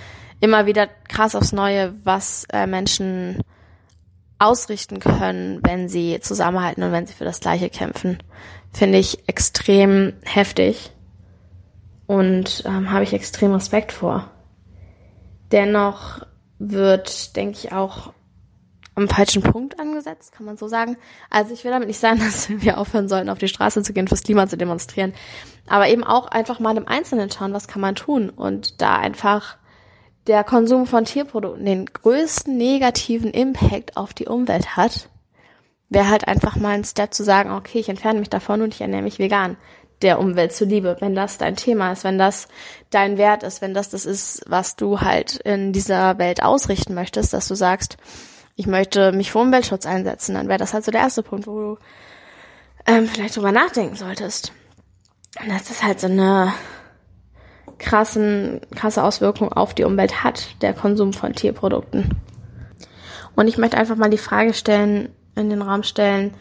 immer 0.41 0.67
wieder 0.67 0.87
krass 1.09 1.35
aufs 1.35 1.53
Neue, 1.53 1.95
was 2.05 2.47
äh, 2.53 2.69
Menschen 2.69 3.43
ausrichten 4.39 5.01
können, 5.01 5.61
wenn 5.65 5.89
sie 5.89 6.21
zusammenhalten 6.21 6.85
und 6.85 6.93
wenn 6.93 7.07
sie 7.07 7.15
für 7.15 7.25
das 7.25 7.41
Gleiche 7.41 7.71
kämpfen. 7.71 8.19
Finde 8.73 8.99
ich 8.99 9.29
extrem 9.29 10.13
heftig 10.23 10.93
und 12.07 12.63
ähm, 12.67 12.93
habe 12.93 13.05
ich 13.05 13.13
extrem 13.13 13.53
Respekt 13.53 13.91
vor. 13.91 14.31
Dennoch 15.51 16.27
wird, 16.59 17.37
denke 17.37 17.59
ich, 17.59 17.73
auch 17.73 18.13
am 18.95 19.09
falschen 19.09 19.43
Punkt 19.43 19.81
angesetzt, 19.81 20.33
kann 20.33 20.47
man 20.47 20.57
so 20.57 20.69
sagen. 20.69 20.97
Also 21.31 21.53
ich 21.53 21.65
will 21.65 21.71
damit 21.71 21.89
nicht 21.89 22.01
sagen, 22.01 22.19
dass 22.25 22.49
wir 22.49 22.79
aufhören 22.79 23.09
sollten, 23.09 23.29
auf 23.29 23.39
die 23.39 23.49
Straße 23.49 23.83
zu 23.83 23.93
gehen, 23.93 24.09
fürs 24.09 24.23
Klima 24.23 24.47
zu 24.47 24.57
demonstrieren. 24.57 25.15
Aber 25.67 25.89
eben 25.89 26.05
auch 26.05 26.27
einfach 26.27 26.61
mal 26.61 26.77
im 26.77 26.89
Einzelnen 26.89 27.31
schauen, 27.31 27.53
was 27.53 27.69
kann 27.69 27.81
man 27.81 27.95
tun. 27.95 28.31
Und 28.31 28.81
da 28.81 28.97
einfach 28.97 29.57
der 30.27 30.45
Konsum 30.45 30.87
von 30.87 31.05
Tierprodukten 31.05 31.67
den 31.67 31.87
größten 31.87 32.57
negativen 32.57 33.31
Impact 33.31 33.97
auf 33.97 34.15
die 34.15 34.27
Umwelt 34.27 34.77
hat, 34.77 35.09
wäre 35.91 36.09
halt 36.09 36.27
einfach 36.27 36.57
mal 36.57 36.71
ein 36.71 36.85
Step 36.85 37.13
zu 37.13 37.25
sagen, 37.25 37.53
okay, 37.53 37.79
ich 37.79 37.89
entferne 37.89 38.19
mich 38.19 38.31
davon 38.31 38.63
und 38.63 38.75
ich 38.75 38.81
ernähre 38.81 39.03
mich 39.03 39.19
vegan 39.19 39.57
der 40.03 40.19
Umwelt 40.19 40.53
zuliebe, 40.53 40.97
wenn 41.01 41.15
das 41.15 41.39
dein 41.39 41.57
Thema 41.57 41.93
ist, 41.93 42.05
wenn 42.05 42.19
das 42.19 42.49
dein 42.91 43.17
Wert 43.17 43.43
ist, 43.43 43.63
wenn 43.63 43.75
das 43.75 43.91
das 43.91 44.05
ist, 44.05 44.43
was 44.47 44.77
du 44.77 45.01
halt 45.01 45.37
in 45.37 45.73
dieser 45.73 46.19
Welt 46.19 46.43
ausrichten 46.43 46.95
möchtest, 46.95 47.33
dass 47.33 47.49
du 47.49 47.55
sagst, 47.55 47.97
ich 48.57 48.67
möchte 48.67 49.13
mich 49.13 49.33
für 49.33 49.39
Umweltschutz 49.39 49.87
einsetzen, 49.87 50.35
dann 50.35 50.49
wäre 50.49 50.59
das 50.59 50.75
halt 50.75 50.85
so 50.85 50.93
der 50.93 51.01
erste 51.01 51.23
Punkt, 51.23 51.47
wo 51.47 51.59
du 51.59 51.79
ähm, 52.87 53.07
vielleicht 53.07 53.37
drüber 53.37 53.53
nachdenken 53.53 53.97
solltest. 53.97 54.53
Und 55.41 55.51
dass 55.51 55.65
das 55.65 55.83
halt 55.83 56.01
so 56.01 56.07
eine 56.07 56.53
krassen, 57.79 58.61
krasse 58.75 59.03
Auswirkung 59.03 59.53
auf 59.53 59.75
die 59.75 59.85
Umwelt 59.85 60.23
hat, 60.23 60.63
der 60.63 60.75
Konsum 60.75 61.13
von 61.13 61.33
Tierprodukten. 61.33 62.11
Und 63.35 63.49
ich 63.49 63.59
möchte 63.59 63.77
einfach 63.77 63.97
mal 63.97 64.11
die 64.11 64.19
Frage 64.19 64.55
stellen, 64.55 65.09
in 65.35 65.51
den 65.51 65.63
Raum 65.63 65.83
stellen, 65.83 66.37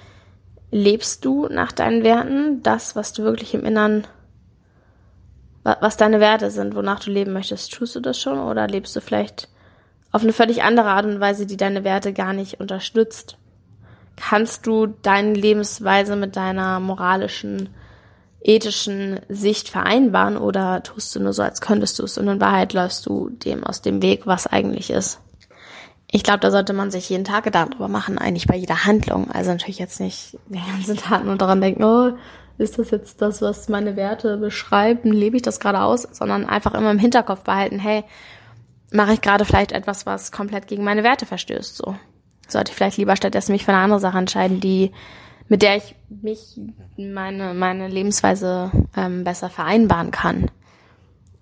lebst 0.70 1.26
du 1.26 1.48
nach 1.48 1.72
deinen 1.72 2.04
Werten, 2.04 2.62
das, 2.62 2.96
was 2.96 3.14
du 3.14 3.24
wirklich 3.24 3.56
im 3.56 3.66
Innern, 3.66 4.06
was 5.64 5.98
deine 5.98 6.20
Werte 6.20 6.52
sind, 6.52 6.76
wonach 6.76 7.00
du 7.00 7.10
leben 7.10 7.34
möchtest, 7.34 7.74
tust 7.74 7.96
du 7.96 8.00
das 8.00 8.20
schon 8.20 8.40
oder 8.40 8.68
lebst 8.68 8.96
du 8.96 9.02
vielleicht 9.02 9.50
auf 10.14 10.22
eine 10.22 10.32
völlig 10.32 10.64
andere 10.64 10.92
Art 10.92 11.06
und 11.06 11.20
Weise, 11.20 11.46
die 11.46 11.58
deine 11.58 11.84
Werte 11.84 12.14
gar 12.14 12.32
nicht 12.32 12.60
unterstützt. 12.62 13.38
Kannst 14.16 14.68
du 14.68 14.86
deine 15.02 15.34
Lebensweise 15.34 16.16
mit 16.16 16.36
deiner 16.36 16.80
moralischen, 16.80 17.70
ethischen 18.40 19.20
Sicht 19.28 19.70
vereinbaren 19.70 20.38
oder 20.38 20.84
tust 20.84 21.16
du 21.16 21.20
nur 21.20 21.34
so, 21.34 21.42
als 21.42 21.62
könntest 21.62 21.98
du 21.98 22.04
es 22.04 22.18
und 22.18 22.28
in 22.28 22.40
Wahrheit 22.40 22.74
läufst 22.74 23.06
du 23.08 23.30
dem 23.30 23.64
aus 23.64 23.82
dem 23.82 24.04
Weg, 24.04 24.28
was 24.28 24.46
eigentlich 24.46 24.92
ist? 24.92 25.20
Ich 26.12 26.22
glaube, 26.22 26.42
da 26.42 26.52
sollte 26.52 26.74
man 26.74 26.92
sich 26.92 27.10
jeden 27.10 27.24
Tag 27.24 27.46
Gedanken 27.46 27.72
drüber 27.72 27.88
machen, 27.88 28.20
eigentlich 28.20 28.46
bei 28.46 28.56
jeder 28.56 28.86
Handlung. 28.86 29.32
Also 29.32 29.50
natürlich 29.50 29.80
jetzt 29.80 30.00
nicht 30.00 30.38
den 30.48 30.62
ganzen 30.64 30.96
Tag 30.96 31.26
nur 31.26 31.38
daran 31.38 31.60
denken, 31.60 31.84
oh, 31.84 32.12
ist 32.60 32.78
das 32.78 32.92
jetzt 32.92 33.20
das, 33.20 33.42
was 33.42 33.68
meine 33.68 33.96
Werte 33.96 34.38
beschreiben? 34.38 35.12
Lebe 35.12 35.38
ich 35.38 35.42
das 35.42 35.60
gerade 35.60 35.82
aus? 35.82 36.04
Sondern 36.12 36.46
einfach 36.46 36.76
immer 36.76 36.92
im 36.92 37.00
Hinterkopf 37.00 37.42
behalten, 37.42 37.80
hey, 37.80 38.04
mache 38.94 39.14
ich 39.14 39.22
gerade 39.22 39.44
vielleicht 39.44 39.72
etwas, 39.72 40.06
was 40.06 40.32
komplett 40.32 40.68
gegen 40.68 40.84
meine 40.84 41.04
Werte 41.04 41.26
verstößt. 41.26 41.76
So 41.76 41.96
sollte 42.48 42.72
ich 42.72 42.78
vielleicht 42.78 42.98
lieber 42.98 43.16
stattdessen 43.16 43.52
mich 43.52 43.66
für 43.66 43.74
eine 43.74 43.82
andere 43.82 44.00
Sache 44.00 44.18
entscheiden, 44.18 44.60
die 44.60 44.92
mit 45.50 45.62
der 45.62 45.78
ich 45.78 45.96
mich 46.10 46.60
meine 46.98 47.54
meine 47.54 47.88
Lebensweise 47.88 48.72
ähm, 48.96 49.24
besser 49.24 49.50
vereinbaren 49.50 50.12
kann 50.12 50.50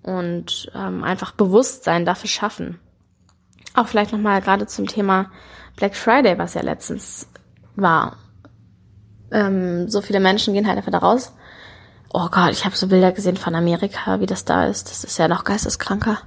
und 0.02 0.70
ähm, 0.74 1.04
einfach 1.04 1.32
Bewusstsein 1.32 2.04
dafür 2.04 2.28
schaffen. 2.28 2.80
Auch 3.74 3.86
vielleicht 3.86 4.12
noch 4.12 4.18
mal 4.18 4.40
gerade 4.40 4.66
zum 4.66 4.86
Thema 4.86 5.30
Black 5.76 5.94
Friday, 5.94 6.38
was 6.38 6.54
ja 6.54 6.62
letztens 6.62 7.28
war. 7.76 8.16
Ähm, 9.30 9.88
so 9.88 10.00
viele 10.00 10.20
Menschen 10.20 10.52
gehen 10.52 10.66
halt 10.66 10.78
einfach 10.78 10.92
da 10.92 10.98
raus. 10.98 11.32
Oh 12.12 12.28
Gott, 12.30 12.50
ich 12.50 12.64
habe 12.64 12.76
so 12.76 12.88
Bilder 12.88 13.12
gesehen 13.12 13.36
von 13.36 13.54
Amerika, 13.54 14.20
wie 14.20 14.26
das 14.26 14.44
da 14.44 14.66
ist. 14.66 14.90
Das 14.90 15.04
ist 15.04 15.18
ja 15.18 15.28
noch 15.28 15.44
geisteskranker. 15.44 16.18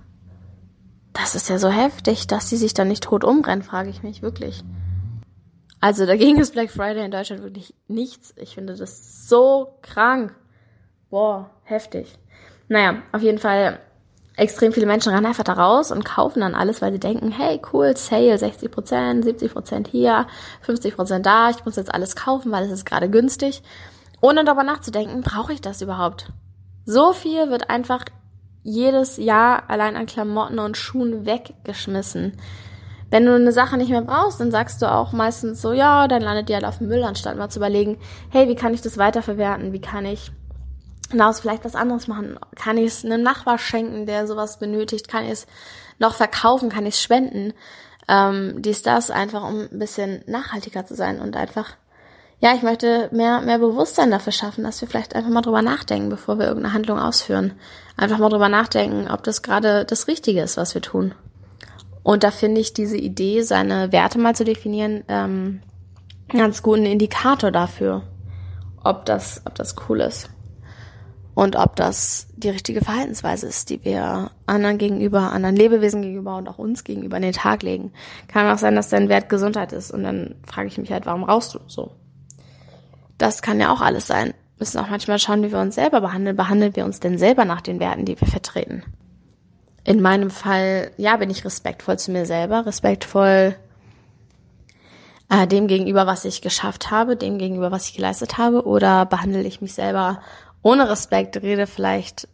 Das 1.16 1.34
ist 1.34 1.50
ja 1.50 1.58
so 1.58 1.70
heftig, 1.70 2.28
dass 2.28 2.50
die 2.50 2.58
sich 2.58 2.74
dann 2.74 2.90
nicht 2.90 3.04
tot 3.04 3.24
umrennen, 3.24 3.64
frage 3.64 3.90
ich 3.90 4.04
mich 4.04 4.22
wirklich. 4.22 4.64
Also 5.80 6.06
dagegen 6.06 6.40
ist 6.40 6.54
Black 6.54 6.70
Friday 6.70 7.06
in 7.06 7.12
Deutschland 7.12 7.42
wirklich 7.42 7.74
nichts. 7.88 8.34
Ich 8.38 8.56
finde 8.56 8.76
das 8.76 9.28
so 9.28 9.78
krank. 9.82 10.36
Boah, 11.10 11.50
heftig. 11.64 12.20
Naja, 12.68 13.02
auf 13.14 13.22
jeden 13.22 13.38
Fall 13.38 13.80
extrem 14.36 14.74
viele 14.74 14.88
Menschen 14.88 15.14
rennen 15.14 15.26
einfach 15.26 15.46
da 15.46 15.54
raus 15.54 15.92
und 15.92 16.04
kaufen 16.04 16.42
dann 16.42 16.54
alles, 16.54 16.82
weil 16.82 16.92
sie 16.92 17.00
denken, 17.00 17.32
hey, 17.32 17.62
cool, 17.72 17.96
Sale, 17.96 18.38
60 18.38 18.70
Prozent, 18.70 19.24
70 19.24 19.54
Prozent 19.54 19.88
hier, 19.88 20.28
50 20.62 20.96
Prozent 20.96 21.26
da, 21.26 21.50
ich 21.50 21.64
muss 21.64 21.78
jetzt 21.78 21.94
alles 21.94 22.18
kaufen, 22.18 22.52
weil 22.52 22.66
es 22.66 22.72
ist 22.72 22.86
gerade 22.86 23.10
günstig. 23.10 23.64
Ohne 24.22 24.44
darüber 24.44 24.64
nachzudenken, 24.64 25.22
brauche 25.22 25.54
ich 25.54 25.62
das 25.62 25.82
überhaupt? 25.82 26.34
So 26.86 27.14
viel 27.14 27.50
wird 27.50 27.70
einfach 27.70 28.04
jedes 28.66 29.18
Jahr 29.18 29.70
allein 29.70 29.96
an 29.96 30.08
Klamotten 30.08 30.58
und 30.58 30.76
Schuhen 30.76 31.26
weggeschmissen. 31.26 32.34
Wenn 33.12 33.26
du 33.26 33.36
eine 33.36 33.52
Sache 33.52 33.78
nicht 33.78 33.92
mehr 33.92 34.02
brauchst, 34.02 34.40
dann 34.40 34.50
sagst 34.50 34.82
du 34.82 34.92
auch 34.92 35.12
meistens 35.12 35.62
so, 35.62 35.72
ja, 35.72 36.08
dann 36.08 36.24
landet 36.24 36.50
die 36.50 36.56
halt 36.56 36.66
auf 36.66 36.80
dem 36.80 36.88
Müll, 36.88 37.04
anstatt 37.04 37.38
mal 37.38 37.50
zu 37.50 37.60
überlegen, 37.60 38.00
hey, 38.32 38.50
wie 38.50 38.56
kann 38.56 38.74
ich 38.74 38.82
das 38.82 38.98
weiterverwerten? 38.98 39.72
Wie 39.72 39.80
kann 39.80 40.06
ich 40.08 40.32
daraus 41.14 41.40
vielleicht 41.40 41.64
was 41.64 41.76
anderes 41.76 42.08
machen? 42.08 42.40
Kann 42.56 42.78
ich 42.78 42.88
es 42.88 43.06
einem 43.06 43.22
Nachbar 43.22 43.60
schenken, 43.60 44.08
der 44.08 44.26
sowas 44.26 44.58
benötigt? 44.58 45.08
Kann 45.08 45.26
ich 45.26 45.32
es 45.32 45.48
noch 46.00 46.16
verkaufen? 46.16 46.70
Kann 46.70 46.88
ich 46.88 46.96
es 46.96 47.04
spenden? 47.04 47.54
Ähm, 48.08 48.64
dies, 48.64 48.82
das, 48.82 49.12
einfach 49.12 49.48
um 49.48 49.68
ein 49.72 49.80
bisschen 49.80 50.24
nachhaltiger 50.26 50.88
zu 50.88 50.96
sein 50.96 51.22
und 51.22 51.36
einfach 51.36 51.76
ja, 52.40 52.54
ich 52.54 52.62
möchte 52.62 53.10
mehr, 53.12 53.42
mehr 53.42 53.60
Bewusstsein 53.60 54.12
dafür 54.12 54.34
schaffen, 54.34 54.64
dass 54.64 54.82
wir 54.82 54.88
vielleicht 54.88 55.16
einfach 55.16 55.30
mal 55.30 55.42
drüber 55.42 55.62
nachdenken, 55.62 56.10
bevor 56.10 56.38
wir 56.38 56.48
irgendeine 56.48 56.74
Handlung 56.74 57.00
ausführen. 57.00 57.54
Einfach 57.98 58.18
mal 58.18 58.30
drüber 58.30 58.50
nachdenken, 58.50 59.10
ob 59.10 59.24
das 59.24 59.42
gerade 59.42 59.86
das 59.86 60.08
Richtige 60.08 60.42
ist, 60.42 60.58
was 60.58 60.74
wir 60.74 60.82
tun. 60.82 61.14
Und 62.04 62.24
da 62.24 62.32
finde 62.32 62.62
ich 62.62 62.74
diese 62.74 62.98
Idee, 62.98 63.42
seine 63.42 63.92
Werte 63.92 64.20
mal 64.20 64.36
zu 64.36 64.44
definieren, 64.44 65.04
ähm, 65.08 65.62
ganz 66.30 66.62
guten 66.62 66.86
Indikator 66.86 67.52
dafür, 67.52 68.04
ob 68.84 69.06
das, 69.06 69.42
ob 69.46 69.56
das 69.56 69.76
cool 69.88 70.02
ist. 70.02 70.30
Und 71.34 71.56
ob 71.56 71.76
das 71.76 72.28
die 72.36 72.50
richtige 72.50 72.82
Verhaltensweise 72.82 73.48
ist, 73.48 73.70
die 73.70 73.84
wir 73.84 74.32
anderen 74.46 74.78
gegenüber, 74.78 75.32
anderen 75.32 75.56
Lebewesen 75.56 76.02
gegenüber 76.02 76.38
und 76.38 76.48
auch 76.48 76.60
uns 76.60 76.84
gegenüber 76.84 77.18
in 77.18 77.24
den 77.24 77.34
Tag 77.34 77.64
legen. 77.64 77.92
Kann 78.28 78.50
auch 78.50 78.58
sein, 78.58 78.76
dass 78.76 78.90
dein 78.90 79.10
Wert 79.10 79.28
Gesundheit 79.28 79.74
ist. 79.74 79.92
Und 79.92 80.04
dann 80.04 80.36
frage 80.46 80.68
ich 80.68 80.78
mich 80.78 80.92
halt, 80.92 81.06
warum 81.06 81.24
rauchst 81.24 81.56
du 81.56 81.60
so? 81.68 81.92
Das 83.18 83.42
kann 83.42 83.60
ja 83.60 83.72
auch 83.72 83.82
alles 83.82 84.08
sein. 84.08 84.28
Wir 84.28 84.60
müssen 84.60 84.80
auch 84.80 84.90
manchmal 84.90 85.20
schauen, 85.20 85.44
wie 85.44 85.52
wir 85.52 85.60
uns 85.60 85.76
selber 85.76 86.02
behandeln. 86.02 86.36
Behandeln 86.36 86.76
wir 86.76 86.86
uns 86.86 87.00
denn 87.00 87.18
selber 87.18 87.46
nach 87.46 87.62
den 87.62 87.80
Werten, 87.80 88.06
die 88.06 88.20
wir 88.20 88.28
vertreten? 88.28 88.84
In 89.84 90.02
meinem 90.02 90.32
Fall, 90.32 90.92
ja, 90.98 91.16
bin 91.18 91.30
ich 91.30 91.46
respektvoll 91.46 92.00
zu 92.00 92.12
mir 92.12 92.26
selber, 92.26 92.66
respektvoll 92.66 93.56
äh, 95.30 95.48
dem 95.48 95.68
gegenüber, 95.68 96.08
was 96.08 96.26
ich 96.26 96.42
geschafft 96.42 96.92
habe, 96.92 97.16
dem 97.16 97.38
gegenüber, 97.38 97.72
was 97.72 97.88
ich 97.88 97.96
geleistet 97.96 98.38
habe, 98.38 98.66
oder 98.66 99.06
behandle 99.06 99.44
ich 99.44 99.62
mich 99.62 99.74
selber 99.74 100.22
ohne 100.62 100.90
Respekt, 100.90 101.38
rede 101.42 101.68
vielleicht 101.68 102.28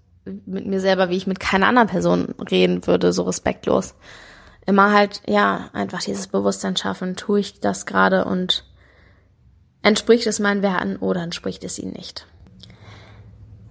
mit 0.45 0.65
mir 0.65 0.79
selber, 0.79 1.09
wie 1.09 1.17
ich 1.17 1.27
mit 1.27 1.39
keiner 1.39 1.67
anderen 1.67 1.87
Person 1.87 2.35
reden 2.49 2.85
würde, 2.87 3.11
so 3.11 3.23
respektlos. 3.23 3.95
Immer 4.65 4.93
halt, 4.93 5.21
ja, 5.27 5.69
einfach 5.73 6.01
dieses 6.01 6.27
Bewusstsein 6.27 6.77
schaffen, 6.77 7.15
tue 7.15 7.39
ich 7.39 7.59
das 7.59 7.85
gerade 7.85 8.25
und 8.25 8.63
Entspricht 9.83 10.27
es 10.27 10.39
meinen 10.39 10.61
Werten 10.61 10.97
oder 10.97 11.23
entspricht 11.23 11.63
es 11.63 11.79
ihnen 11.79 11.93
nicht? 11.93 12.27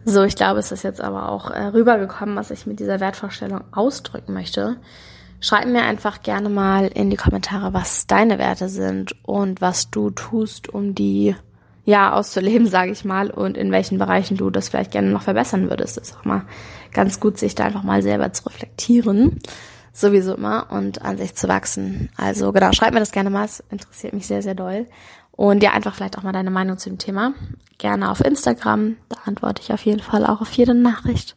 So, 0.04 0.24
ich 0.24 0.34
glaube, 0.34 0.58
es 0.58 0.72
ist 0.72 0.82
jetzt 0.82 1.00
aber 1.00 1.28
auch 1.28 1.50
äh, 1.50 1.66
rübergekommen, 1.66 2.34
was 2.36 2.50
ich 2.50 2.66
mit 2.66 2.80
dieser 2.80 3.00
Wertvorstellung 3.00 3.62
ausdrücken 3.72 4.32
möchte. 4.32 4.76
Schreib 5.40 5.66
mir 5.66 5.82
einfach 5.82 6.22
gerne 6.22 6.48
mal 6.48 6.86
in 6.88 7.10
die 7.10 7.16
Kommentare, 7.16 7.72
was 7.72 8.06
deine 8.06 8.38
Werte 8.38 8.68
sind 8.68 9.14
und 9.24 9.60
was 9.60 9.90
du 9.90 10.10
tust, 10.10 10.68
um 10.68 10.94
die 10.94 11.36
ja 11.84 12.12
auszuleben, 12.12 12.66
sage 12.68 12.92
ich 12.92 13.04
mal, 13.04 13.30
und 13.30 13.56
in 13.56 13.70
welchen 13.72 13.98
Bereichen 13.98 14.36
du 14.36 14.50
das 14.50 14.68
vielleicht 14.68 14.90
gerne 14.90 15.10
noch 15.10 15.22
verbessern 15.22 15.68
würdest. 15.68 15.96
Das 15.96 16.08
ist 16.08 16.18
auch 16.18 16.24
mal 16.24 16.44
ganz 16.92 17.20
gut, 17.20 17.38
sich 17.38 17.54
da 17.54 17.64
einfach 17.64 17.82
mal 17.82 18.02
selber 18.02 18.32
zu 18.32 18.44
reflektieren. 18.46 19.38
Sowieso 19.92 20.34
immer 20.34 20.68
und 20.70 21.02
an 21.02 21.18
sich 21.18 21.34
zu 21.34 21.48
wachsen. 21.48 22.10
Also 22.16 22.52
genau, 22.52 22.72
schreib 22.72 22.94
mir 22.94 23.00
das 23.00 23.12
gerne 23.12 23.28
mal, 23.28 23.44
es 23.44 23.62
interessiert 23.70 24.12
mich 24.12 24.26
sehr, 24.26 24.40
sehr 24.40 24.54
doll. 24.54 24.86
Und 25.40 25.62
ja, 25.62 25.70
einfach 25.70 25.94
vielleicht 25.94 26.18
auch 26.18 26.22
mal 26.22 26.32
deine 26.32 26.50
Meinung 26.50 26.76
zu 26.76 26.90
dem 26.90 26.98
Thema. 26.98 27.32
Gerne 27.78 28.10
auf 28.10 28.20
Instagram. 28.22 28.96
Da 29.08 29.16
antworte 29.24 29.62
ich 29.62 29.72
auf 29.72 29.82
jeden 29.86 30.02
Fall 30.02 30.26
auch 30.26 30.42
auf 30.42 30.52
jede 30.52 30.74
Nachricht. 30.74 31.34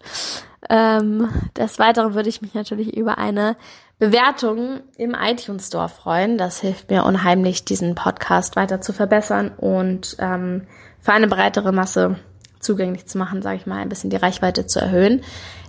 Ähm, 0.70 1.30
des 1.56 1.80
Weiteren 1.80 2.14
würde 2.14 2.28
ich 2.28 2.42
mich 2.42 2.54
natürlich 2.54 2.98
über 2.98 3.18
eine 3.18 3.56
Bewertung 4.00 4.82
im 4.98 5.16
iTunes 5.18 5.68
Store 5.68 5.88
freuen. 5.88 6.38
Das 6.38 6.60
hilft 6.60 6.90
mir 6.90 7.06
unheimlich, 7.06 7.64
diesen 7.64 7.96
Podcast 7.96 8.58
weiter 8.58 8.82
zu 8.82 8.92
verbessern 8.92 9.54
und 9.56 10.18
ähm, 10.20 10.64
für 11.00 11.14
eine 11.14 11.30
breitere 11.30 11.72
Masse 11.72 12.18
zugänglich 12.60 13.06
zu 13.06 13.18
machen, 13.18 13.42
sage 13.42 13.56
ich 13.56 13.68
mal, 13.68 13.78
ein 13.78 13.88
bisschen 13.88 14.10
die 14.10 14.18
Reichweite 14.18 14.66
zu 14.66 14.82
erhöhen. 14.82 15.22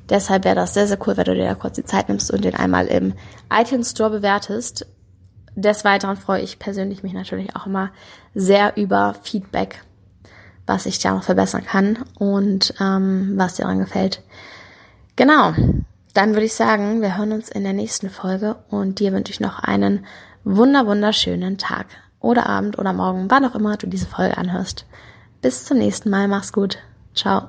Deshalb 0.09 0.45
wäre 0.45 0.57
das 0.57 0.75
sehr, 0.75 0.89
sehr 0.89 0.99
cool, 1.07 1.17
wenn 1.17 1.25
du 1.25 1.37
dir 1.37 1.47
da 1.47 1.55
kurz 1.55 1.77
die 1.77 1.85
Zeit 1.85 2.09
nimmst 2.09 2.33
und 2.33 2.45
den 2.45 2.57
einmal 2.57 2.89
im 2.89 3.13
iTunes 3.49 3.93
Store 3.93 4.11
bewertest. 4.11 4.89
Des 5.57 5.85
Weiteren 5.85 6.17
freue 6.17 6.43
ich 6.43 6.59
persönlich 6.59 7.03
mich 7.03 7.13
natürlich 7.13 7.55
auch 7.55 7.67
immer 7.67 7.91
sehr 8.35 8.77
über 8.77 9.15
Feedback, 9.23 9.83
was 10.67 10.87
ich 10.87 10.99
da 10.99 11.15
noch 11.15 11.23
verbessern 11.23 11.65
kann 11.65 11.99
und 12.19 12.75
ähm, 12.81 13.35
was 13.37 13.55
dir 13.55 13.63
daran 13.63 13.79
gefällt. 13.79 14.23
Genau, 15.17 15.55
dann 16.13 16.31
würde 16.31 16.47
ich 16.47 16.55
sagen, 16.55 17.03
wir 17.03 17.17
hören 17.17 17.33
uns 17.33 17.49
in 17.49 17.65
der 17.65 17.73
nächsten 17.73 18.11
Folge 18.11 18.57
und 18.69 18.99
dir 18.99 19.13
wünsche 19.13 19.33
ich 19.33 19.41
noch 19.41 19.61
einen 19.61 20.07
wunder 20.45 20.87
wunderschönen 20.87 21.59
Tag 21.59 21.87
oder 22.21 22.47
Abend 22.47 22.79
oder 22.79 22.93
Morgen, 22.93 23.31
wann 23.31 23.45
auch 23.45 23.55
immer 23.55 23.77
du 23.77 23.87
diese 23.87 24.07
Folge 24.07 24.37
anhörst. 24.37 24.87
Bis 25.43 25.65
zum 25.65 25.79
nächsten 25.79 26.11
Mal, 26.11 26.27
mach's 26.27 26.53
gut. 26.53 26.79
Ciao. 27.15 27.49